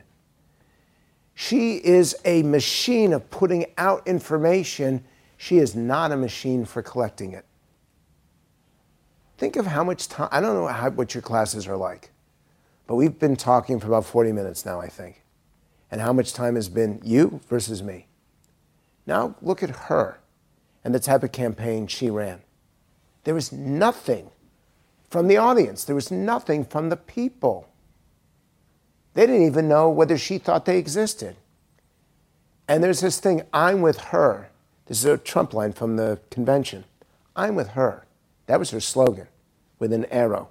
She 1.35 1.77
is 1.77 2.15
a 2.27 2.43
machine 2.43 3.15
of 3.15 3.31
putting 3.31 3.65
out 3.79 4.07
information 4.07 5.03
she 5.39 5.57
is 5.57 5.75
not 5.75 6.13
a 6.13 6.17
machine 6.17 6.67
for 6.67 6.83
collecting 6.83 7.33
it. 7.33 7.47
Think 9.39 9.57
of 9.57 9.65
how 9.65 9.83
much 9.83 10.09
time, 10.09 10.29
I 10.31 10.43
don't 10.43 10.53
know 10.53 10.67
how, 10.67 10.91
what 10.91 11.15
your 11.15 11.23
classes 11.23 11.67
are 11.67 11.77
like, 11.77 12.11
but 12.87 12.97
we've 12.97 13.19
been 13.19 13.35
talking 13.35 13.81
for 13.81 13.87
about 13.87 14.05
40 14.05 14.33
minutes 14.33 14.67
now, 14.67 14.79
I 14.79 14.89
think. 14.89 15.23
And 15.91 16.03
how 16.03 16.13
much 16.13 16.35
time 16.35 16.55
has 16.55 16.69
been 16.69 17.01
you 17.03 17.41
versus 17.49 17.83
me. 17.83 18.09
Now 19.07 19.37
look 19.41 19.63
at 19.63 19.71
her 19.71 20.21
and 20.85 20.95
the 20.95 21.01
type 21.01 21.23
of 21.23 21.33
campaign 21.33 21.87
she 21.87 22.11
ran. 22.11 22.43
There 23.25 23.35
was 23.35 23.53
nothing 23.53 24.29
from 25.09 25.29
the 25.29 25.39
audience, 25.39 25.85
there 25.85 25.97
was 25.97 26.11
nothing 26.11 26.63
from 26.63 26.91
the 26.91 26.97
people. 26.99 27.71
They 29.17 29.27
didn't 29.27 29.47
even 29.47 29.67
know 29.67 29.91
whether 29.91 30.17
she 30.17 30.39
thought 30.39 30.65
they 30.65 30.79
existed. 30.79 31.35
And 32.69 32.85
there's 32.85 33.01
this 33.01 33.19
thing 33.19 33.43
I'm 33.53 33.83
with 33.83 33.99
her 33.99 34.51
this 34.87 34.99
is 34.99 35.05
a 35.05 35.19
Trump 35.19 35.53
line 35.53 35.73
from 35.73 35.97
the 35.97 36.21
convention. 36.31 36.85
I'm 37.35 37.55
with 37.55 37.71
her. 37.71 38.07
That 38.47 38.59
was 38.59 38.71
her 38.71 38.81
slogan 38.81 39.27
with 39.79 39.93
an 39.93 40.05
arrow. 40.07 40.49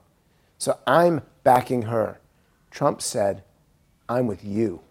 So 0.57 0.77
I'm 0.85 1.21
backing 1.43 1.83
her. 1.83 2.19
Trump 2.69 3.01
said, 3.01 3.43
I'm 4.09 4.27
with 4.27 4.43
you. 4.43 4.81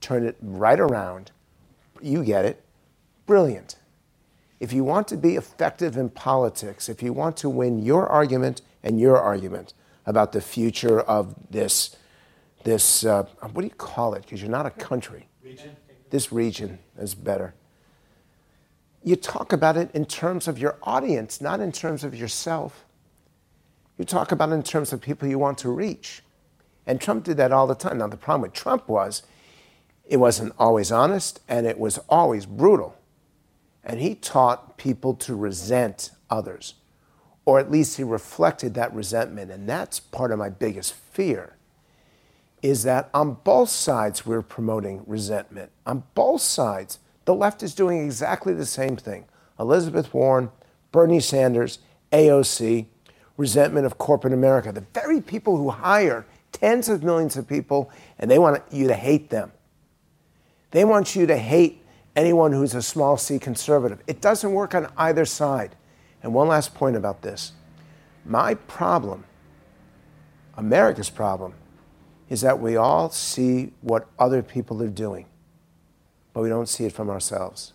Turn 0.00 0.24
it 0.24 0.36
right 0.40 0.78
around. 0.78 1.30
You 2.00 2.22
get 2.22 2.44
it. 2.44 2.62
Brilliant. 3.26 3.76
If 4.60 4.72
you 4.72 4.84
want 4.84 5.08
to 5.08 5.16
be 5.16 5.36
effective 5.36 5.96
in 5.96 6.10
politics, 6.10 6.88
if 6.88 7.02
you 7.02 7.12
want 7.12 7.36
to 7.38 7.48
win 7.48 7.78
your 7.78 8.06
argument 8.06 8.60
and 8.82 9.00
your 9.00 9.18
argument 9.18 9.72
about 10.04 10.32
the 10.32 10.40
future 10.40 11.00
of 11.00 11.34
this, 11.50 11.96
this 12.64 13.04
uh, 13.04 13.24
what 13.40 13.62
do 13.62 13.66
you 13.66 13.74
call 13.74 14.14
it? 14.14 14.22
Because 14.22 14.40
you're 14.42 14.50
not 14.50 14.66
a 14.66 14.70
country. 14.70 15.28
Region. 15.42 15.76
This 16.10 16.32
region 16.32 16.78
is 16.98 17.14
better 17.14 17.54
you 19.02 19.16
talk 19.16 19.52
about 19.52 19.76
it 19.76 19.90
in 19.94 20.04
terms 20.04 20.48
of 20.48 20.58
your 20.58 20.76
audience, 20.82 21.40
not 21.40 21.60
in 21.60 21.72
terms 21.72 22.04
of 22.04 22.14
yourself. 22.14 22.84
You 23.96 24.04
talk 24.04 24.32
about 24.32 24.50
it 24.50 24.54
in 24.54 24.62
terms 24.62 24.92
of 24.92 25.00
people 25.00 25.28
you 25.28 25.38
want 25.38 25.58
to 25.58 25.70
reach. 25.70 26.22
And 26.86 27.00
Trump 27.00 27.24
did 27.24 27.36
that 27.36 27.52
all 27.52 27.66
the 27.66 27.74
time. 27.74 27.98
Now, 27.98 28.06
the 28.06 28.16
problem 28.16 28.42
with 28.42 28.52
Trump 28.52 28.88
was 28.88 29.22
it 30.06 30.16
wasn't 30.18 30.54
always 30.58 30.90
honest 30.90 31.40
and 31.48 31.66
it 31.66 31.78
was 31.78 31.98
always 32.08 32.46
brutal. 32.46 32.96
And 33.84 34.00
he 34.00 34.14
taught 34.14 34.76
people 34.76 35.14
to 35.14 35.34
resent 35.34 36.10
others, 36.28 36.74
or 37.44 37.58
at 37.58 37.70
least 37.70 37.96
he 37.96 38.02
reflected 38.02 38.74
that 38.74 38.92
resentment. 38.92 39.50
And 39.50 39.68
that's 39.68 40.00
part 40.00 40.32
of 40.32 40.38
my 40.38 40.50
biggest 40.50 40.92
fear 40.92 41.56
is 42.62 42.82
that 42.82 43.08
on 43.14 43.34
both 43.44 43.68
sides 43.68 44.26
we're 44.26 44.42
promoting 44.42 45.02
resentment. 45.06 45.70
On 45.86 46.02
both 46.14 46.40
sides 46.40 46.98
the 47.24 47.34
left 47.34 47.62
is 47.62 47.74
doing 47.74 48.04
exactly 48.04 48.54
the 48.54 48.66
same 48.66 48.96
thing. 48.96 49.26
Elizabeth 49.60 50.14
Warren, 50.14 50.50
Bernie 50.92 51.20
Sanders, 51.20 51.78
AOC, 52.12 52.86
resentment 53.36 53.86
of 53.86 53.98
corporate 53.98 54.32
America, 54.32 54.72
the 54.72 54.84
very 54.94 55.20
people 55.20 55.56
who 55.56 55.70
hire 55.70 56.26
tens 56.52 56.88
of 56.88 57.02
millions 57.02 57.36
of 57.36 57.46
people, 57.46 57.90
and 58.18 58.30
they 58.30 58.38
want 58.38 58.62
you 58.70 58.88
to 58.88 58.94
hate 58.94 59.30
them. 59.30 59.52
They 60.70 60.84
want 60.84 61.14
you 61.14 61.26
to 61.26 61.36
hate 61.36 61.82
anyone 62.16 62.52
who's 62.52 62.74
a 62.74 62.82
small 62.82 63.16
c 63.16 63.38
conservative. 63.38 64.02
It 64.06 64.20
doesn't 64.20 64.52
work 64.52 64.74
on 64.74 64.90
either 64.96 65.24
side. 65.24 65.76
And 66.22 66.34
one 66.34 66.48
last 66.48 66.74
point 66.74 66.96
about 66.96 67.22
this 67.22 67.52
my 68.24 68.54
problem, 68.54 69.24
America's 70.56 71.10
problem, 71.10 71.54
is 72.28 72.40
that 72.42 72.60
we 72.60 72.76
all 72.76 73.10
see 73.10 73.72
what 73.80 74.08
other 74.18 74.42
people 74.42 74.82
are 74.82 74.88
doing, 74.88 75.26
but 76.32 76.42
we 76.42 76.48
don't 76.48 76.68
see 76.68 76.84
it 76.84 76.92
from 76.92 77.08
ourselves. 77.08 77.72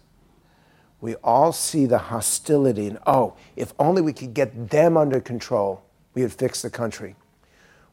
We 1.02 1.16
all 1.16 1.52
see 1.52 1.86
the 1.86 1.98
hostility, 1.98 2.88
and 2.88 3.00
oh, 3.06 3.36
if 3.56 3.74
only 3.78 4.02
we 4.02 4.14
could 4.14 4.34
get 4.34 4.70
them 4.70 4.96
under 4.96 5.20
control, 5.20 5.84
we 6.14 6.22
would 6.22 6.34
fix 6.34 6.62
the 6.62 6.70
country. 6.70 7.16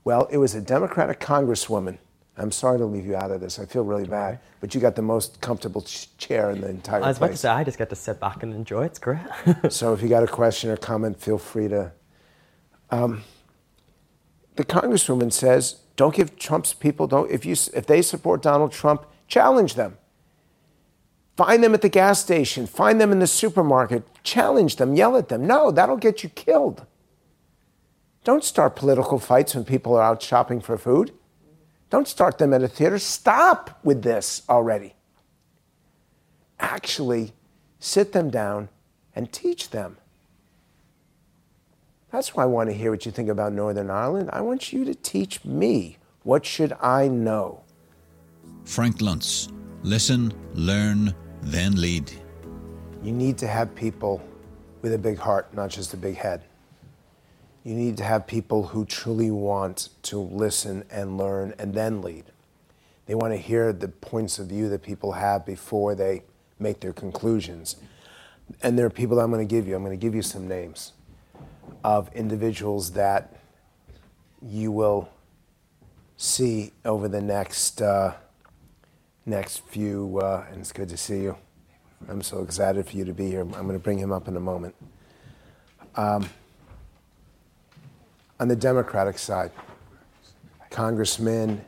Well, 0.05 0.29
it 0.31 0.38
was 0.38 0.55
a 0.55 0.61
Democratic 0.61 1.18
Congresswoman. 1.20 1.99
I'm 2.37 2.53
sorry 2.53 2.79
to 2.79 2.87
leave 2.87 3.05
you 3.05 3.16
out 3.16 3.31
of 3.31 3.40
this. 3.40 3.59
I 3.59 3.66
feel 3.66 3.85
really 3.85 4.07
bad, 4.07 4.38
but 4.61 4.75
you 4.75 4.81
got 4.81 4.96
the 4.96 5.03
most 5.03 5.40
comfortable 5.40 5.83
ch- 5.83 6.16
chair 6.16 6.51
in 6.51 6.61
the 6.61 6.68
entire 6.68 7.03
I 7.03 7.09
was 7.09 7.18
about 7.18 7.33
to 7.33 7.37
say, 7.37 7.49
I 7.49 7.64
just 7.64 7.77
get 7.77 7.90
to 7.90 7.96
sit 7.96 8.18
back 8.18 8.42
and 8.42 8.55
enjoy 8.55 8.85
it. 8.85 8.87
It's 8.87 8.99
great. 8.99 9.18
so 9.68 9.92
if 9.92 10.03
you 10.03 10.09
got 10.09 10.23
a 10.23 10.27
question 10.27 10.70
or 10.70 10.77
comment, 10.77 11.20
feel 11.20 11.38
free 11.38 11.68
to. 11.68 11.92
Um, 12.90 13.25
the 14.57 14.64
congresswoman 14.64 15.33
says, 15.33 15.81
"Don't 16.00 16.14
give 16.14 16.38
Trump's 16.38 16.72
people. 16.72 17.06
Don't 17.06 17.30
if 17.30 17.44
you 17.44 17.52
if 17.74 17.84
they 17.84 18.00
support 18.00 18.40
Donald 18.40 18.72
Trump, 18.72 19.04
challenge 19.28 19.74
them. 19.74 19.98
Find 21.36 21.62
them 21.62 21.74
at 21.74 21.82
the 21.82 21.90
gas 21.90 22.18
station. 22.18 22.66
Find 22.66 22.98
them 22.98 23.12
in 23.12 23.18
the 23.18 23.26
supermarket. 23.26 24.04
Challenge 24.22 24.76
them. 24.76 24.94
Yell 24.94 25.14
at 25.18 25.28
them. 25.28 25.46
No, 25.46 25.70
that'll 25.70 25.98
get 25.98 26.22
you 26.22 26.30
killed. 26.30 26.86
Don't 28.24 28.42
start 28.42 28.76
political 28.76 29.18
fights 29.18 29.54
when 29.54 29.66
people 29.66 29.94
are 29.94 30.02
out 30.02 30.22
shopping 30.22 30.62
for 30.62 30.78
food. 30.78 31.12
Don't 31.90 32.08
start 32.08 32.38
them 32.38 32.54
at 32.54 32.62
a 32.62 32.68
theater. 32.68 32.98
Stop 32.98 33.78
with 33.84 34.02
this 34.02 34.40
already. 34.48 34.94
Actually, 36.58 37.34
sit 37.78 38.12
them 38.12 38.30
down 38.30 38.70
and 39.14 39.30
teach 39.30 39.68
them. 39.68 39.98
That's 42.11 42.35
why 42.35 42.42
I 42.42 42.46
want 42.46 42.68
to 42.70 42.75
hear 42.75 42.90
what 42.90 43.07
you 43.07 43.12
think 43.12 43.29
about 43.29 43.53
Northern 43.53 43.88
Ireland. 43.88 44.31
I 44.33 44.40
want 44.40 44.73
you 44.73 44.85
to 44.85 44.94
teach 44.94 45.44
me 45.44 45.96
what 46.25 46.44
should 46.44 46.73
I 46.81 47.07
know. 47.07 47.62
Frank 48.64 48.99
Luntz. 48.99 49.51
Listen, 49.83 50.33
learn, 50.55 51.14
then 51.42 51.81
lead. 51.81 52.11
You 53.03 53.12
need 53.12 53.38
to 53.38 53.46
have 53.46 53.75
people 53.75 54.20
with 54.83 54.92
a 54.92 54.99
big 54.99 55.18
heart, 55.18 55.55
not 55.55 55.70
just 55.70 55.94
a 55.94 55.96
big 55.96 56.16
head. 56.16 56.42
You 57.62 57.75
need 57.75 57.96
to 57.99 58.05
have 58.05 58.27
people 58.27 58.64
who 58.64 58.85
truly 58.85 59.31
want 59.31 59.90
to 60.03 60.18
listen 60.18 60.85
and 60.90 61.16
learn 61.16 61.55
and 61.59 61.75
then 61.75 62.03
lead. 62.03 62.25
They 63.07 63.14
want 63.14 63.33
to 63.33 63.38
hear 63.38 63.73
the 63.73 63.88
points 63.88 64.38
of 64.38 64.49
view 64.49 64.68
that 64.70 64.83
people 64.83 65.12
have 65.12 65.46
before 65.46 65.94
they 65.94 66.25
make 66.59 66.81
their 66.81 66.92
conclusions. 66.92 67.77
And 68.62 68.79
there 68.79 68.87
are 68.87 68.90
people 68.90 69.16
that 69.16 69.23
I'm 69.23 69.31
going 69.31 69.46
to 69.46 69.51
give 69.51 69.68
you. 69.68 69.77
I'm 69.77 69.85
going 69.85 69.99
to 69.99 70.03
give 70.03 70.14
you 70.14 70.23
some 70.23 70.49
names 70.49 70.92
of 71.84 72.10
individuals 72.14 72.92
that 72.92 73.36
you 74.42 74.72
will 74.72 75.08
see 76.16 76.72
over 76.84 77.08
the 77.08 77.20
next 77.20 77.80
uh, 77.82 78.14
next 79.26 79.58
few. 79.66 80.18
Uh, 80.22 80.44
and 80.50 80.60
it's 80.60 80.72
good 80.72 80.88
to 80.88 80.96
see 80.96 81.22
you. 81.22 81.36
I'm 82.08 82.22
so 82.22 82.42
excited 82.42 82.86
for 82.86 82.96
you 82.96 83.04
to 83.04 83.12
be 83.12 83.28
here. 83.28 83.42
I'm 83.42 83.50
going 83.50 83.72
to 83.72 83.78
bring 83.78 83.98
him 83.98 84.12
up 84.12 84.28
in 84.28 84.36
a 84.36 84.40
moment. 84.40 84.74
Um, 85.96 86.28
on 88.38 88.48
the 88.48 88.56
Democratic 88.56 89.18
side, 89.18 89.50
Congressman, 90.70 91.62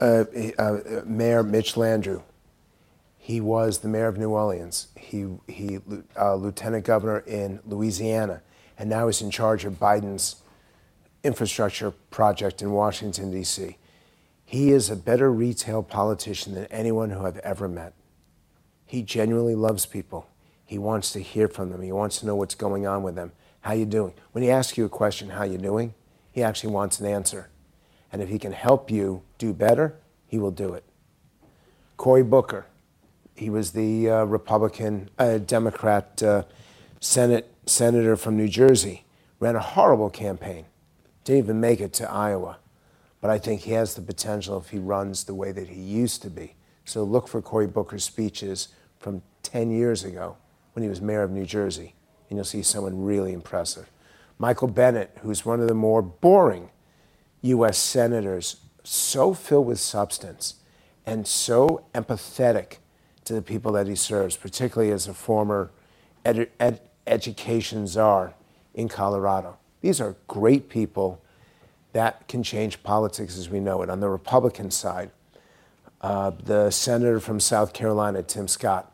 uh, 0.00 0.24
uh, 0.58 1.02
Mayor 1.06 1.42
Mitch 1.42 1.74
Landrieu. 1.74 2.22
He 3.16 3.40
was 3.40 3.78
the 3.78 3.88
mayor 3.88 4.06
of 4.06 4.16
New 4.16 4.30
Orleans. 4.30 4.88
He, 4.96 5.26
he 5.46 5.78
uh, 6.18 6.34
lieutenant 6.34 6.84
governor 6.84 7.20
in 7.20 7.60
Louisiana, 7.66 8.42
and 8.78 8.88
now 8.88 9.08
is 9.08 9.20
in 9.20 9.30
charge 9.30 9.64
of 9.64 9.74
Biden's 9.74 10.36
infrastructure 11.24 11.90
project 11.90 12.62
in 12.62 12.70
Washington, 12.70 13.30
D.C. 13.30 13.76
He 14.44 14.70
is 14.70 14.88
a 14.88 14.96
better 14.96 15.32
retail 15.32 15.82
politician 15.82 16.54
than 16.54 16.66
anyone 16.66 17.10
who 17.10 17.26
I've 17.26 17.38
ever 17.38 17.68
met. 17.68 17.92
He 18.86 19.02
genuinely 19.02 19.54
loves 19.54 19.84
people. 19.84 20.28
He 20.64 20.78
wants 20.78 21.10
to 21.12 21.20
hear 21.20 21.48
from 21.48 21.70
them. 21.70 21.82
He 21.82 21.92
wants 21.92 22.20
to 22.20 22.26
know 22.26 22.36
what's 22.36 22.54
going 22.54 22.86
on 22.86 23.02
with 23.02 23.16
them. 23.16 23.32
How 23.62 23.72
you 23.72 23.84
doing? 23.84 24.14
When 24.32 24.44
he 24.44 24.50
asks 24.50 24.78
you 24.78 24.84
a 24.84 24.88
question, 24.88 25.30
how 25.30 25.42
you 25.42 25.58
doing? 25.58 25.92
He 26.32 26.42
actually 26.42 26.72
wants 26.72 27.00
an 27.00 27.06
answer. 27.06 27.48
And 28.12 28.22
if 28.22 28.28
he 28.28 28.38
can 28.38 28.52
help 28.52 28.90
you 28.90 29.22
do 29.36 29.52
better, 29.52 29.96
he 30.26 30.38
will 30.38 30.50
do 30.50 30.72
it. 30.72 30.84
Cory 31.96 32.22
Booker, 32.22 32.66
he 33.34 33.50
was 33.50 33.72
the 33.72 34.08
uh, 34.08 34.24
Republican, 34.24 35.10
uh, 35.18 35.38
Democrat 35.38 36.22
uh, 36.22 36.44
Senate 37.00 37.52
senator 37.68 38.16
from 38.16 38.36
New 38.36 38.48
Jersey, 38.48 39.04
ran 39.40 39.56
a 39.56 39.60
horrible 39.60 40.10
campaign. 40.10 40.66
Didn't 41.24 41.44
even 41.44 41.60
make 41.60 41.80
it 41.80 41.92
to 41.94 42.10
Iowa. 42.10 42.58
But 43.20 43.30
I 43.30 43.38
think 43.38 43.62
he 43.62 43.72
has 43.72 43.94
the 43.94 44.02
potential 44.02 44.58
if 44.58 44.70
he 44.70 44.78
runs 44.78 45.24
the 45.24 45.34
way 45.34 45.52
that 45.52 45.68
he 45.68 45.80
used 45.80 46.22
to 46.22 46.30
be. 46.30 46.54
So 46.84 47.02
look 47.02 47.28
for 47.28 47.42
Cory 47.42 47.66
Booker's 47.66 48.04
speeches 48.04 48.68
from 48.98 49.22
10 49.42 49.70
years 49.70 50.04
ago 50.04 50.36
when 50.72 50.82
he 50.82 50.88
was 50.88 51.00
mayor 51.00 51.22
of 51.22 51.30
New 51.30 51.44
Jersey, 51.44 51.94
and 52.28 52.36
you'll 52.36 52.44
see 52.44 52.62
someone 52.62 53.04
really 53.04 53.32
impressive. 53.32 53.90
Michael 54.38 54.68
Bennet, 54.68 55.18
who's 55.22 55.44
one 55.44 55.60
of 55.60 55.68
the 55.68 55.74
more 55.74 56.00
boring 56.00 56.70
U.S. 57.42 57.76
senators, 57.78 58.56
so 58.84 59.34
filled 59.34 59.66
with 59.66 59.80
substance 59.80 60.56
and 61.04 61.26
so 61.26 61.84
empathetic 61.94 62.76
to 63.24 63.34
the 63.34 63.42
people 63.42 63.72
that 63.72 63.86
he 63.86 63.94
serves, 63.94 64.36
particularly 64.36 64.92
as 64.92 65.08
a 65.08 65.14
former 65.14 65.70
ed- 66.24 66.50
ed- 66.60 66.87
education 67.08 67.86
czar 67.86 68.34
in 68.74 68.88
Colorado. 68.88 69.56
These 69.80 70.00
are 70.00 70.16
great 70.26 70.68
people 70.68 71.20
that 71.92 72.28
can 72.28 72.42
change 72.42 72.82
politics 72.82 73.38
as 73.38 73.48
we 73.48 73.60
know 73.60 73.82
it. 73.82 73.90
On 73.90 74.00
the 74.00 74.08
Republican 74.08 74.70
side, 74.70 75.10
uh, 76.00 76.30
the 76.44 76.70
senator 76.70 77.18
from 77.20 77.40
South 77.40 77.72
Carolina, 77.72 78.22
Tim 78.22 78.46
Scott, 78.46 78.92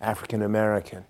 African 0.00 0.42
American, 0.42 1.04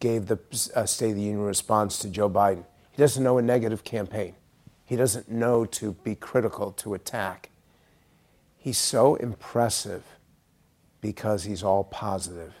gave 0.00 0.26
the 0.26 0.38
uh, 0.74 0.84
State 0.84 1.10
of 1.10 1.16
the 1.16 1.22
Union 1.22 1.40
response 1.40 1.98
to 2.00 2.08
Joe 2.08 2.28
Biden. 2.28 2.64
He 2.92 2.98
doesn't 2.98 3.22
know 3.22 3.38
a 3.38 3.42
negative 3.42 3.84
campaign. 3.84 4.34
He 4.84 4.96
doesn't 4.96 5.30
know 5.30 5.64
to 5.64 5.92
be 6.04 6.14
critical, 6.14 6.72
to 6.72 6.94
attack. 6.94 7.50
He's 8.58 8.78
so 8.78 9.14
impressive 9.14 10.02
because 11.00 11.44
he's 11.44 11.62
all 11.62 11.84
positive. 11.84 12.54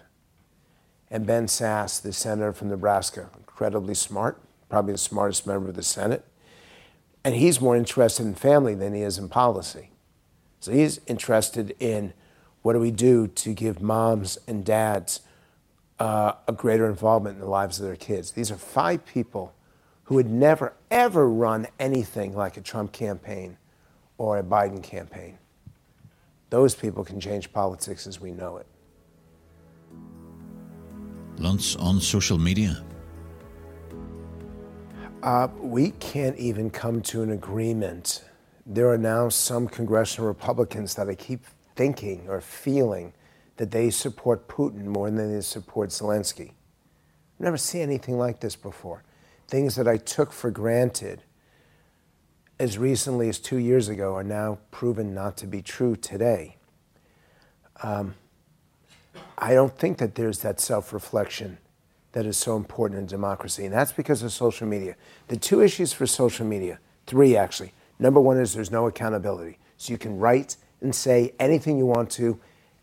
And 1.14 1.28
Ben 1.28 1.46
Sasse, 1.46 2.02
the 2.02 2.12
senator 2.12 2.52
from 2.52 2.70
Nebraska, 2.70 3.30
incredibly 3.38 3.94
smart, 3.94 4.42
probably 4.68 4.94
the 4.94 4.98
smartest 4.98 5.46
member 5.46 5.68
of 5.68 5.76
the 5.76 5.82
Senate. 5.84 6.24
And 7.22 7.36
he's 7.36 7.60
more 7.60 7.76
interested 7.76 8.26
in 8.26 8.34
family 8.34 8.74
than 8.74 8.94
he 8.94 9.02
is 9.02 9.16
in 9.16 9.28
policy. 9.28 9.90
So 10.58 10.72
he's 10.72 11.00
interested 11.06 11.76
in 11.78 12.14
what 12.62 12.72
do 12.72 12.80
we 12.80 12.90
do 12.90 13.28
to 13.28 13.54
give 13.54 13.80
moms 13.80 14.38
and 14.48 14.64
dads 14.64 15.20
uh, 16.00 16.32
a 16.48 16.52
greater 16.52 16.88
involvement 16.88 17.36
in 17.36 17.42
the 17.42 17.48
lives 17.48 17.78
of 17.78 17.86
their 17.86 17.94
kids. 17.94 18.32
These 18.32 18.50
are 18.50 18.56
five 18.56 19.06
people 19.06 19.54
who 20.06 20.16
would 20.16 20.28
never, 20.28 20.72
ever 20.90 21.28
run 21.28 21.68
anything 21.78 22.34
like 22.34 22.56
a 22.56 22.60
Trump 22.60 22.90
campaign 22.90 23.56
or 24.18 24.36
a 24.36 24.42
Biden 24.42 24.82
campaign. 24.82 25.38
Those 26.50 26.74
people 26.74 27.04
can 27.04 27.20
change 27.20 27.52
politics 27.52 28.08
as 28.08 28.20
we 28.20 28.32
know 28.32 28.56
it. 28.56 28.66
Luntz 31.38 31.80
on 31.80 32.00
social 32.00 32.38
media. 32.38 32.82
Uh, 35.22 35.48
we 35.58 35.90
can't 35.92 36.36
even 36.36 36.68
come 36.70 37.00
to 37.00 37.22
an 37.22 37.30
agreement. 37.30 38.24
There 38.66 38.88
are 38.90 38.98
now 38.98 39.30
some 39.30 39.68
congressional 39.68 40.28
Republicans 40.28 40.94
that 40.94 41.08
I 41.08 41.14
keep 41.14 41.44
thinking 41.76 42.28
or 42.28 42.40
feeling 42.40 43.14
that 43.56 43.70
they 43.70 43.90
support 43.90 44.48
Putin 44.48 44.84
more 44.84 45.10
than 45.10 45.34
they 45.34 45.40
support 45.40 45.90
Zelensky. 45.90 46.50
I've 46.50 47.40
never 47.40 47.56
seen 47.56 47.82
anything 47.82 48.18
like 48.18 48.40
this 48.40 48.56
before. 48.56 49.02
Things 49.48 49.76
that 49.76 49.88
I 49.88 49.96
took 49.96 50.32
for 50.32 50.50
granted 50.50 51.22
as 52.58 52.78
recently 52.78 53.28
as 53.28 53.38
two 53.38 53.58
years 53.58 53.88
ago 53.88 54.14
are 54.14 54.24
now 54.24 54.58
proven 54.70 55.14
not 55.14 55.36
to 55.38 55.46
be 55.46 55.62
true 55.62 55.96
today. 55.96 56.56
Um, 57.82 58.14
I 59.36 59.54
don't 59.54 59.76
think 59.76 59.98
that 59.98 60.14
there's 60.14 60.40
that 60.40 60.60
self 60.60 60.92
reflection 60.92 61.58
that 62.12 62.26
is 62.26 62.36
so 62.36 62.56
important 62.56 63.00
in 63.00 63.06
democracy, 63.06 63.64
and 63.64 63.74
that's 63.74 63.92
because 63.92 64.22
of 64.22 64.32
social 64.32 64.66
media. 64.66 64.96
The 65.28 65.36
two 65.36 65.60
issues 65.60 65.92
for 65.92 66.06
social 66.06 66.46
media, 66.46 66.78
three 67.06 67.36
actually. 67.36 67.72
Number 67.98 68.20
one 68.20 68.38
is 68.38 68.54
there's 68.54 68.70
no 68.70 68.86
accountability. 68.86 69.58
So 69.76 69.92
you 69.92 69.98
can 69.98 70.18
write 70.18 70.56
and 70.80 70.94
say 70.94 71.32
anything 71.38 71.78
you 71.78 71.86
want 71.86 72.10
to, 72.12 72.38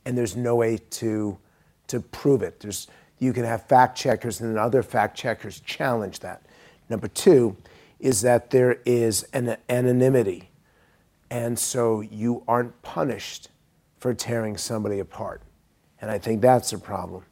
and 0.05 0.17
there's 0.17 0.35
no 0.35 0.55
way 0.55 0.77
to, 0.77 1.37
to 1.87 1.99
prove 1.99 2.41
it. 2.41 2.59
There's, 2.59 2.87
you 3.19 3.33
can 3.33 3.45
have 3.45 3.65
fact 3.67 3.97
checkers 3.97 4.41
and 4.41 4.49
then 4.49 4.57
other 4.57 4.83
fact 4.83 5.17
checkers 5.17 5.59
challenge 5.61 6.19
that. 6.19 6.41
Number 6.89 7.07
two 7.07 7.55
is 7.99 8.21
that 8.21 8.49
there 8.49 8.79
is 8.85 9.23
an 9.31 9.57
anonymity. 9.69 10.49
And 11.29 11.57
so 11.57 12.01
you 12.01 12.43
aren't 12.47 12.81
punished 12.81 13.49
for 13.99 14.13
tearing 14.13 14.57
somebody 14.57 14.99
apart. 14.99 15.41
And 16.01 16.09
I 16.09 16.17
think 16.17 16.41
that's 16.41 16.73
a 16.73 16.79
problem. 16.79 17.23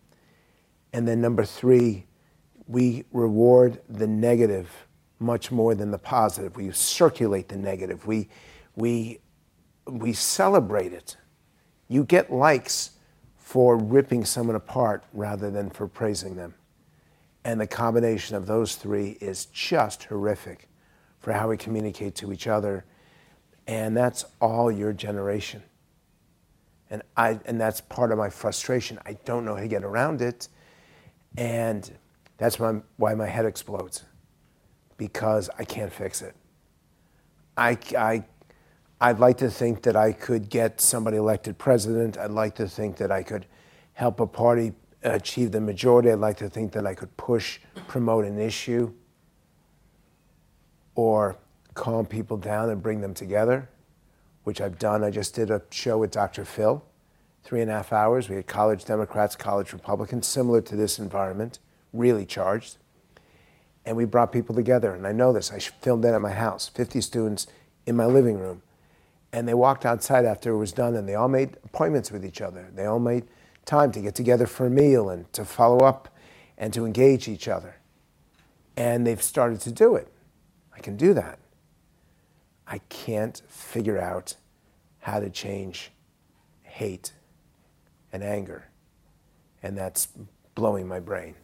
And 0.93 1.07
then 1.07 1.19
number 1.19 1.43
three, 1.43 2.05
we 2.67 3.03
reward 3.11 3.81
the 3.89 4.07
negative 4.07 4.69
much 5.19 5.51
more 5.51 5.75
than 5.75 5.91
the 5.91 5.97
positive. 5.97 6.55
We 6.55 6.71
circulate 6.71 7.49
the 7.49 7.57
negative. 7.57 8.05
We, 8.07 8.29
we, 8.75 9.19
we 9.85 10.13
celebrate 10.13 10.93
it. 10.93 11.17
You 11.87 12.05
get 12.05 12.31
likes 12.31 12.91
for 13.37 13.75
ripping 13.75 14.23
someone 14.23 14.55
apart 14.55 15.03
rather 15.13 15.49
than 15.49 15.71
for 15.71 15.87
praising 15.87 16.35
them. 16.35 16.53
And 17.43 17.59
the 17.59 17.67
combination 17.67 18.35
of 18.35 18.45
those 18.45 18.75
three 18.75 19.17
is 19.19 19.45
just 19.47 20.03
horrific 20.03 20.69
for 21.19 21.33
how 21.33 21.49
we 21.49 21.57
communicate 21.57 22.15
to 22.15 22.31
each 22.31 22.47
other. 22.47 22.85
And 23.65 23.97
that's 23.97 24.25
all 24.39 24.71
your 24.71 24.93
generation. 24.93 25.63
And, 26.89 27.03
I, 27.15 27.39
and 27.45 27.59
that's 27.61 27.81
part 27.81 28.11
of 28.11 28.17
my 28.17 28.29
frustration. 28.29 28.99
I 29.05 29.13
don't 29.25 29.45
know 29.45 29.55
how 29.55 29.61
to 29.61 29.67
get 29.67 29.83
around 29.83 30.21
it. 30.21 30.47
And 31.37 31.89
that's 32.37 32.59
why, 32.59 32.81
why 32.97 33.13
my 33.13 33.27
head 33.27 33.45
explodes, 33.45 34.03
because 34.97 35.49
I 35.59 35.65
can't 35.65 35.93
fix 35.93 36.21
it. 36.21 36.35
I, 37.55 37.77
I, 37.97 38.23
I'd 39.01 39.19
like 39.19 39.37
to 39.37 39.51
think 39.51 39.83
that 39.83 39.95
I 39.95 40.13
could 40.13 40.49
get 40.49 40.81
somebody 40.81 41.17
elected 41.17 41.57
president. 41.57 42.17
I'd 42.17 42.31
like 42.31 42.55
to 42.55 42.67
think 42.67 42.97
that 42.97 43.11
I 43.11 43.23
could 43.23 43.45
help 43.93 44.19
a 44.19 44.27
party 44.27 44.73
achieve 45.03 45.51
the 45.51 45.61
majority. 45.61 46.11
I'd 46.11 46.19
like 46.19 46.37
to 46.37 46.49
think 46.49 46.71
that 46.71 46.87
I 46.87 46.93
could 46.95 47.15
push, 47.17 47.59
promote 47.87 48.25
an 48.25 48.39
issue, 48.39 48.93
or 50.95 51.37
calm 51.73 52.05
people 52.05 52.35
down 52.35 52.69
and 52.69 52.81
bring 52.81 52.99
them 52.99 53.13
together, 53.13 53.69
which 54.43 54.61
I've 54.61 54.79
done. 54.79 55.03
I 55.03 55.11
just 55.11 55.35
did 55.35 55.51
a 55.51 55.61
show 55.69 55.97
with 55.97 56.11
Dr. 56.11 56.45
Phil, 56.45 56.83
three 57.43 57.61
and 57.61 57.69
a 57.69 57.75
half 57.75 57.93
hours. 57.93 58.29
We 58.29 58.35
had 58.35 58.47
college 58.47 58.85
Democrats, 58.85 59.35
college 59.35 59.73
Republicans, 59.73 60.27
similar 60.27 60.61
to 60.61 60.75
this 60.75 60.99
environment, 60.99 61.59
really 61.93 62.25
charged. 62.25 62.77
And 63.85 63.95
we 63.97 64.05
brought 64.05 64.31
people 64.31 64.55
together. 64.55 64.93
And 64.93 65.07
I 65.07 65.11
know 65.11 65.33
this. 65.33 65.51
I 65.51 65.59
filmed 65.59 66.05
it 66.05 66.13
at 66.13 66.21
my 66.21 66.31
house, 66.31 66.67
50 66.67 67.01
students 67.01 67.47
in 67.85 67.95
my 67.95 68.05
living 68.05 68.37
room. 68.37 68.61
And 69.31 69.47
they 69.47 69.53
walked 69.53 69.85
outside 69.85 70.25
after 70.25 70.51
it 70.51 70.57
was 70.57 70.71
done 70.71 70.95
and 70.95 71.07
they 71.07 71.15
all 71.15 71.27
made 71.27 71.57
appointments 71.63 72.11
with 72.11 72.25
each 72.25 72.41
other. 72.41 72.69
They 72.73 72.85
all 72.85 72.99
made 72.99 73.25
time 73.65 73.91
to 73.91 74.01
get 74.01 74.15
together 74.15 74.47
for 74.47 74.65
a 74.65 74.69
meal 74.69 75.09
and 75.09 75.31
to 75.33 75.45
follow 75.45 75.85
up 75.85 76.09
and 76.57 76.73
to 76.73 76.85
engage 76.85 77.27
each 77.27 77.47
other. 77.47 77.75
And 78.75 79.05
they've 79.05 79.21
started 79.21 79.61
to 79.61 79.71
do 79.71 79.95
it. 79.95 80.11
I 80.75 80.79
can 80.79 80.97
do 80.97 81.13
that. 81.13 81.39
I 82.69 82.77
can't 82.89 83.41
figure 83.47 83.99
out 83.99 84.35
how 84.99 85.19
to 85.19 85.29
change 85.29 85.91
hate 86.61 87.11
and 88.13 88.23
anger. 88.23 88.63
And 89.63 89.75
that's 89.75 90.07
blowing 90.53 90.87
my 90.87 90.99
brain. 90.99 91.35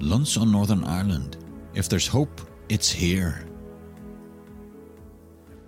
Luntz 0.00 0.40
on 0.40 0.50
Northern 0.50 0.82
Ireland. 0.84 1.36
If 1.74 1.88
there's 1.88 2.06
hope, 2.06 2.40
it's 2.68 2.90
here. 2.90 3.44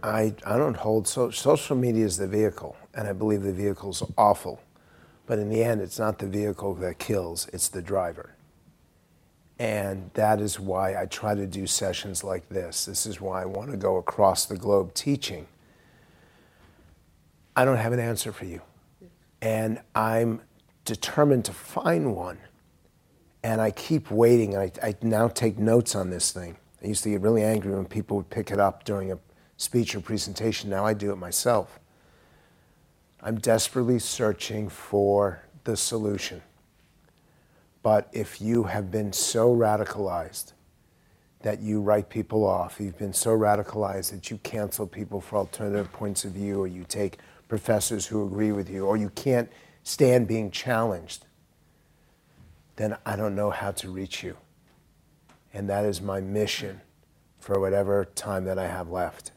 I, 0.03 0.35
I 0.45 0.57
don't 0.57 0.77
hold 0.77 1.07
so, 1.07 1.31
social 1.31 1.77
media 1.77 2.05
is 2.05 2.17
the 2.17 2.27
vehicle, 2.27 2.77
and 2.95 3.07
I 3.07 3.13
believe 3.13 3.43
the 3.43 3.53
vehicle's 3.53 4.03
awful. 4.19 4.61
But 5.27 5.39
in 5.39 5.49
the 5.49 5.63
end, 5.63 5.81
it's 5.81 5.99
not 5.99 6.19
the 6.19 6.27
vehicle 6.27 6.75
that 6.77 6.99
kills, 6.99 7.49
it's 7.53 7.69
the 7.69 7.81
driver. 7.81 8.35
And 9.59 10.11
that 10.15 10.41
is 10.41 10.59
why 10.59 11.01
I 11.01 11.07
try 11.07 11.35
to 11.35 11.47
do 11.47 11.67
sessions 11.67 12.25
like 12.25 12.49
this. 12.49 12.87
This 12.87 13.07
is 13.07 13.21
why 13.21 13.43
I 13.43 13.45
want 13.45 13.71
to 13.71 13.77
go 13.77 13.97
across 13.97 14.47
the 14.47 14.57
globe 14.57 14.95
teaching. 14.95 15.47
I 17.55 17.65
don't 17.65 17.77
have 17.77 17.93
an 17.93 18.01
answer 18.01 18.33
for 18.33 18.47
you. 18.47 18.63
And 19.41 19.81
I'm 19.95 20.41
determined 20.85 21.45
to 21.45 21.53
find 21.53 22.17
one. 22.17 22.39
And 23.45 23.61
I 23.61 23.71
keep 23.71 24.11
waiting. 24.11 24.57
I, 24.57 24.73
I 24.83 24.97
now 25.03 25.29
take 25.29 25.59
notes 25.59 25.95
on 25.95 26.11
this 26.11 26.33
thing. 26.33 26.57
I 26.83 26.87
used 26.89 27.05
to 27.05 27.11
get 27.11 27.21
really 27.21 27.45
angry 27.45 27.73
when 27.73 27.85
people 27.85 28.17
would 28.17 28.31
pick 28.31 28.51
it 28.51 28.59
up 28.59 28.85
during 28.85 29.13
a 29.13 29.19
speech 29.57 29.95
or 29.95 30.01
presentation. 30.01 30.69
Now 30.71 30.85
I 30.85 30.95
do 30.95 31.13
it 31.13 31.17
myself. 31.17 31.79
I'm 33.23 33.39
desperately 33.39 33.99
searching 33.99 34.69
for 34.69 35.43
the 35.65 35.77
solution. 35.77 36.43
But 37.85 38.09
if 38.15 38.41
you 38.41 38.63
have 38.63 38.91
been 38.91 39.13
so 39.13 39.55
radicalized 39.55 40.55
that 41.43 41.61
you 41.61 41.83
write 41.83 42.09
people 42.09 42.47
off, 42.47 42.81
you've 42.81 42.97
been 42.97 43.13
so 43.13 43.37
radicalized 43.37 44.11
that 44.11 44.31
you 44.31 44.39
cancel 44.39 44.87
people 44.87 45.21
for 45.21 45.37
alternative 45.37 45.93
points 45.93 46.25
of 46.25 46.33
view, 46.33 46.59
or 46.59 46.67
you 46.67 46.85
take 46.89 47.19
professors 47.47 48.07
who 48.07 48.27
agree 48.27 48.53
with 48.53 48.71
you, 48.71 48.87
or 48.87 48.97
you 48.97 49.11
can't 49.11 49.51
stand 49.83 50.27
being 50.27 50.51
challenged, 50.51 51.27
then 52.77 52.97
I 53.05 53.17
don't 53.17 53.35
know 53.35 53.51
how 53.51 53.71
to 53.73 53.91
reach 53.91 54.23
you. 54.23 54.39
And 55.53 55.69
that 55.69 55.85
is 55.85 56.01
my 56.01 56.23
mission 56.23 56.81
for 57.39 57.61
whatever 57.61 58.07
time 58.07 58.47
that 58.47 58.59
I 58.59 58.67
have 58.67 58.89
left. 58.89 59.31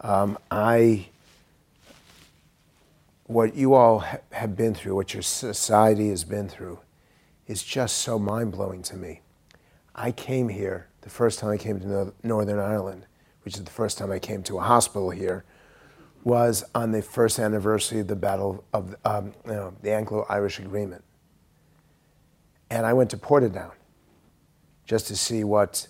Um, 0.00 0.38
I, 0.48 1.08
what 3.24 3.56
you 3.56 3.74
all 3.74 3.98
ha- 3.98 4.18
have 4.30 4.56
been 4.56 4.74
through, 4.74 4.94
what 4.94 5.12
your 5.12 5.24
society 5.24 6.10
has 6.10 6.22
been 6.22 6.48
through, 6.48 6.78
is 7.48 7.62
just 7.62 7.96
so 7.96 8.18
mind 8.18 8.52
blowing 8.52 8.82
to 8.82 8.96
me. 8.96 9.22
I 9.94 10.12
came 10.12 10.48
here 10.48 10.88
the 11.00 11.10
first 11.10 11.40
time 11.40 11.50
I 11.50 11.56
came 11.56 11.80
to 11.80 12.12
Northern 12.22 12.58
Ireland, 12.60 13.06
which 13.42 13.56
is 13.56 13.64
the 13.64 13.70
first 13.70 13.98
time 13.98 14.12
I 14.12 14.18
came 14.18 14.42
to 14.44 14.58
a 14.58 14.62
hospital 14.62 15.10
here, 15.10 15.44
was 16.22 16.62
on 16.74 16.92
the 16.92 17.02
first 17.02 17.38
anniversary 17.38 18.00
of 18.00 18.06
the 18.06 18.16
Battle 18.16 18.64
of 18.72 18.94
um, 19.04 19.32
you 19.46 19.52
know, 19.52 19.74
the 19.82 19.92
Anglo-Irish 19.92 20.58
Agreement, 20.60 21.02
and 22.70 22.84
I 22.84 22.92
went 22.92 23.10
to 23.10 23.16
Portadown 23.16 23.72
just 24.84 25.06
to 25.08 25.16
see 25.16 25.42
what 25.44 25.88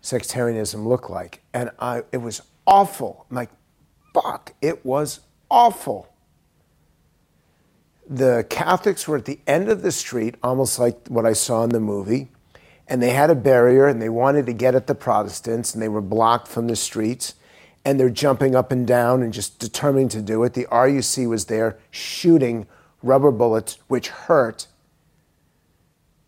sectarianism 0.00 0.88
looked 0.88 1.08
like, 1.08 1.42
and 1.54 1.70
I, 1.78 2.02
it 2.10 2.18
was 2.18 2.42
awful. 2.66 3.26
I'm 3.30 3.36
like, 3.36 3.50
fuck, 4.12 4.54
it 4.60 4.84
was 4.84 5.20
awful. 5.50 6.09
The 8.12 8.44
Catholics 8.50 9.06
were 9.06 9.18
at 9.18 9.24
the 9.24 9.38
end 9.46 9.68
of 9.68 9.82
the 9.82 9.92
street, 9.92 10.34
almost 10.42 10.80
like 10.80 11.06
what 11.06 11.24
I 11.24 11.32
saw 11.32 11.62
in 11.62 11.70
the 11.70 11.78
movie, 11.78 12.28
and 12.88 13.00
they 13.00 13.10
had 13.10 13.30
a 13.30 13.36
barrier 13.36 13.86
and 13.86 14.02
they 14.02 14.08
wanted 14.08 14.46
to 14.46 14.52
get 14.52 14.74
at 14.74 14.88
the 14.88 14.96
Protestants 14.96 15.72
and 15.72 15.80
they 15.80 15.88
were 15.88 16.00
blocked 16.00 16.48
from 16.48 16.66
the 16.66 16.74
streets 16.74 17.34
and 17.84 17.98
they're 17.98 18.10
jumping 18.10 18.56
up 18.56 18.72
and 18.72 18.84
down 18.84 19.22
and 19.22 19.32
just 19.32 19.60
determined 19.60 20.10
to 20.10 20.20
do 20.20 20.42
it. 20.42 20.54
The 20.54 20.66
RUC 20.66 21.28
was 21.28 21.46
there 21.46 21.78
shooting 21.92 22.66
rubber 23.00 23.30
bullets, 23.30 23.78
which 23.86 24.08
hurt, 24.08 24.66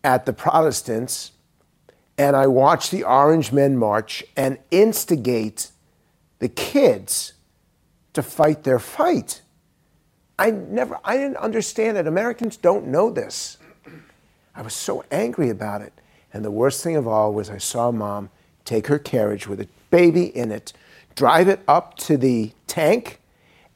at 0.05 0.25
the 0.25 0.33
Protestants. 0.33 1.31
And 2.17 2.35
I 2.35 2.47
watched 2.47 2.91
the 2.91 3.03
Orange 3.03 3.51
Men 3.51 3.77
march 3.77 4.23
and 4.35 4.57
instigate 4.71 5.69
the 6.39 6.49
kids 6.49 7.33
to 8.13 8.23
fight 8.23 8.63
their 8.63 8.79
fight. 8.79 9.41
I 10.37 10.51
never, 10.51 10.99
I 11.03 11.17
didn't 11.17 11.37
understand 11.37 11.97
it. 11.97 12.07
Americans 12.07 12.57
don't 12.57 12.87
know 12.87 13.09
this. 13.09 13.57
I 14.55 14.61
was 14.61 14.73
so 14.73 15.03
angry 15.11 15.49
about 15.49 15.81
it. 15.81 15.93
And 16.33 16.43
the 16.43 16.51
worst 16.51 16.83
thing 16.83 16.95
of 16.95 17.07
all 17.07 17.33
was 17.33 17.49
I 17.49 17.59
saw 17.59 17.91
mom 17.91 18.29
take 18.65 18.87
her 18.87 18.97
carriage 18.99 19.47
with 19.47 19.61
a 19.61 19.67
baby 19.91 20.25
in 20.35 20.51
it, 20.51 20.73
drive 21.15 21.47
it 21.47 21.61
up 21.67 21.95
to 21.97 22.17
the 22.17 22.51
tank, 22.65 23.19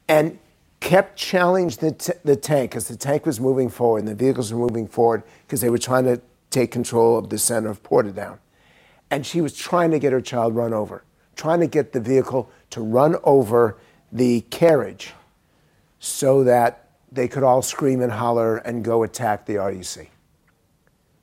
and 0.08 0.38
kept 0.80 1.16
challenging 1.16 1.90
the, 1.90 1.94
t- 1.94 2.12
the 2.24 2.36
tank 2.36 2.70
because 2.70 2.88
the 2.88 2.96
tank 2.96 3.26
was 3.26 3.40
moving 3.40 3.68
forward 3.68 3.98
and 3.98 4.08
the 4.08 4.14
vehicles 4.14 4.52
were 4.52 4.58
moving 4.58 4.86
forward 4.86 5.22
because 5.46 5.60
they 5.60 5.70
were 5.70 5.78
trying 5.78 6.04
to 6.04 6.20
take 6.50 6.70
control 6.70 7.18
of 7.18 7.28
the 7.28 7.38
center 7.38 7.68
of 7.68 7.82
Portadown. 7.82 8.38
And 9.10 9.24
she 9.24 9.40
was 9.40 9.54
trying 9.54 9.90
to 9.92 9.98
get 9.98 10.12
her 10.12 10.20
child 10.20 10.54
run 10.54 10.72
over, 10.72 11.04
trying 11.36 11.60
to 11.60 11.66
get 11.66 11.92
the 11.92 12.00
vehicle 12.00 12.50
to 12.70 12.80
run 12.80 13.16
over 13.24 13.76
the 14.10 14.42
carriage 14.42 15.12
so 15.98 16.44
that 16.44 16.90
they 17.10 17.28
could 17.28 17.42
all 17.42 17.62
scream 17.62 18.00
and 18.00 18.12
holler 18.12 18.58
and 18.58 18.84
go 18.84 19.02
attack 19.02 19.46
the 19.46 19.54
RUC. 19.54 20.08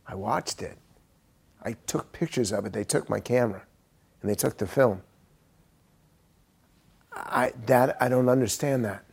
I 0.07 0.15
watched 0.15 0.61
it. 0.61 0.77
I 1.63 1.73
took 1.87 2.11
pictures 2.11 2.51
of 2.51 2.65
it. 2.65 2.73
They 2.73 2.83
took 2.83 3.09
my 3.09 3.19
camera 3.19 3.63
and 4.21 4.29
they 4.29 4.35
took 4.35 4.57
the 4.57 4.67
film. 4.67 5.01
I, 7.13 7.53
that, 7.65 7.97
I 8.01 8.09
don't 8.09 8.29
understand 8.29 8.85
that. 8.85 9.03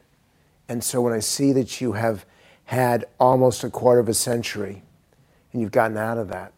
And 0.69 0.83
so 0.83 1.01
when 1.01 1.13
I 1.13 1.21
see 1.21 1.53
that 1.53 1.81
you 1.81 1.93
have 1.93 2.25
had 2.65 3.07
almost 3.19 3.65
a 3.65 3.71
quarter 3.71 4.01
of 4.01 4.09
a 4.09 4.15
century 4.15 4.83
and 5.53 5.61
you've 5.61 5.71
gotten 5.71 5.97
out 5.97 6.19
of 6.19 6.29
that, 6.29 6.53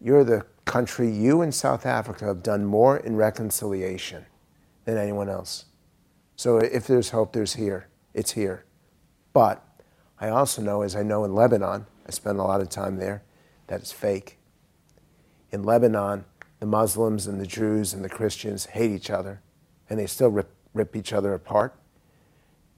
you're 0.00 0.24
the 0.24 0.46
country, 0.64 1.10
you 1.10 1.42
and 1.42 1.54
South 1.54 1.84
Africa 1.84 2.26
have 2.26 2.42
done 2.42 2.64
more 2.64 2.96
in 2.96 3.16
reconciliation 3.16 4.24
than 4.84 4.96
anyone 4.96 5.28
else. 5.28 5.66
So 6.40 6.56
if 6.56 6.86
there's 6.86 7.10
hope, 7.10 7.34
there's 7.34 7.56
here. 7.56 7.88
It's 8.14 8.32
here. 8.32 8.64
But 9.34 9.62
I 10.18 10.30
also 10.30 10.62
know, 10.62 10.80
as 10.80 10.96
I 10.96 11.02
know 11.02 11.22
in 11.22 11.34
Lebanon, 11.34 11.84
I 12.08 12.10
spent 12.12 12.38
a 12.38 12.42
lot 12.42 12.62
of 12.62 12.70
time 12.70 12.96
there, 12.96 13.22
that 13.66 13.80
it's 13.80 13.92
fake. 13.92 14.38
In 15.50 15.64
Lebanon, 15.64 16.24
the 16.58 16.64
Muslims 16.64 17.26
and 17.26 17.38
the 17.38 17.46
Jews 17.46 17.92
and 17.92 18.02
the 18.02 18.08
Christians 18.08 18.64
hate 18.64 18.90
each 18.90 19.10
other, 19.10 19.42
and 19.90 19.98
they 19.98 20.06
still 20.06 20.30
rip, 20.30 20.50
rip 20.72 20.96
each 20.96 21.12
other 21.12 21.34
apart. 21.34 21.74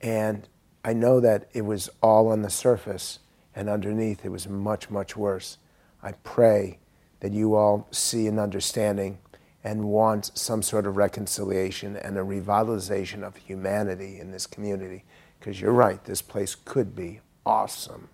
And 0.00 0.48
I 0.84 0.92
know 0.92 1.20
that 1.20 1.48
it 1.52 1.62
was 1.62 1.88
all 2.02 2.32
on 2.32 2.42
the 2.42 2.50
surface, 2.50 3.20
and 3.54 3.68
underneath 3.68 4.24
it 4.24 4.30
was 4.30 4.48
much, 4.48 4.90
much 4.90 5.16
worse. 5.16 5.58
I 6.02 6.14
pray 6.24 6.80
that 7.20 7.30
you 7.30 7.54
all 7.54 7.86
see 7.92 8.26
an 8.26 8.40
understanding 8.40 9.18
and 9.64 9.84
want 9.84 10.36
some 10.36 10.62
sort 10.62 10.86
of 10.86 10.96
reconciliation 10.96 11.96
and 11.96 12.18
a 12.18 12.22
revitalization 12.22 13.22
of 13.22 13.36
humanity 13.36 14.18
in 14.18 14.30
this 14.30 14.46
community. 14.46 15.04
Because 15.38 15.60
you're 15.60 15.72
right, 15.72 16.02
this 16.04 16.22
place 16.22 16.54
could 16.54 16.94
be 16.94 17.20
awesome. 17.46 18.08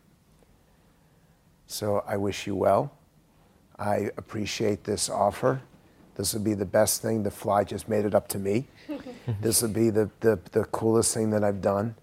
So 1.67 2.03
I 2.07 2.17
wish 2.17 2.47
you 2.47 2.55
well. 2.55 2.93
I 3.79 4.11
appreciate 4.17 4.85
this 4.85 5.09
offer. 5.09 5.63
This 6.17 6.35
would 6.35 6.45
be 6.45 6.55
the 6.55 6.67
best 6.67 7.01
thing. 7.01 7.23
The 7.23 7.31
fly 7.31 7.65
just 7.65 7.89
made 7.89 8.05
it 8.05 8.15
up 8.15 8.27
to 8.29 8.39
me. 8.39 8.67
this 9.41 9.63
would 9.63 9.73
be 9.73 9.91
the, 9.91 10.11
the, 10.21 10.39
the 10.53 10.65
coolest 10.65 11.15
thing 11.15 11.31
that 11.31 11.45
I've 11.45 11.61
done. 11.61 11.95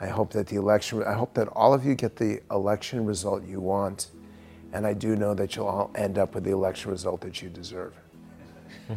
I 0.00 0.06
hope 0.08 0.32
that 0.32 0.46
the 0.46 0.56
election, 0.56 1.02
I 1.02 1.14
hope 1.14 1.34
that 1.34 1.48
all 1.48 1.74
of 1.74 1.84
you 1.84 1.94
get 1.94 2.16
the 2.16 2.40
election 2.50 3.04
result 3.04 3.44
you 3.44 3.60
want. 3.60 4.08
And 4.72 4.86
I 4.86 4.92
do 4.92 5.16
know 5.16 5.34
that 5.34 5.56
you'll 5.56 5.66
all 5.66 5.90
end 5.94 6.18
up 6.18 6.34
with 6.34 6.44
the 6.44 6.52
election 6.52 6.90
result 6.90 7.22
that 7.22 7.40
you 7.40 7.48
deserve. 7.48 7.94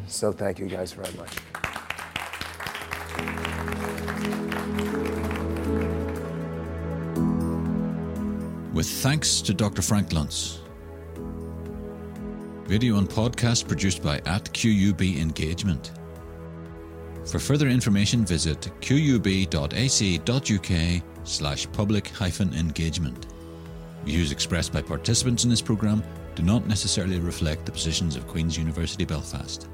So 0.07 0.32
thank 0.32 0.59
you 0.59 0.67
guys 0.67 0.93
very 0.93 1.13
much. 1.17 1.32
With 8.74 8.88
thanks 8.88 9.41
to 9.41 9.53
Dr. 9.53 9.82
Frank 9.82 10.09
Luntz. 10.09 10.59
Video 12.65 12.97
and 12.97 13.09
podcast 13.09 13.67
produced 13.67 14.03
by 14.03 14.20
at 14.26 14.45
QUB 14.53 15.20
Engagement. 15.20 15.91
For 17.26 17.39
further 17.39 17.67
information, 17.67 18.26
visit 18.26 18.61
qub.ac.uk 18.80 19.43
slash 21.24 21.72
public 21.72 22.07
hyphen 22.09 22.53
engagement. 22.53 23.26
Views 24.05 24.32
expressed 24.32 24.72
by 24.72 24.82
participants 24.82 25.43
in 25.43 25.49
this 25.49 25.61
programme 25.61 26.03
do 26.39 26.45
not 26.45 26.65
necessarily 26.67 27.19
reflect 27.19 27.65
the 27.65 27.71
positions 27.71 28.15
of 28.15 28.25
Queen's 28.25 28.57
University 28.57 29.03
Belfast. 29.03 29.67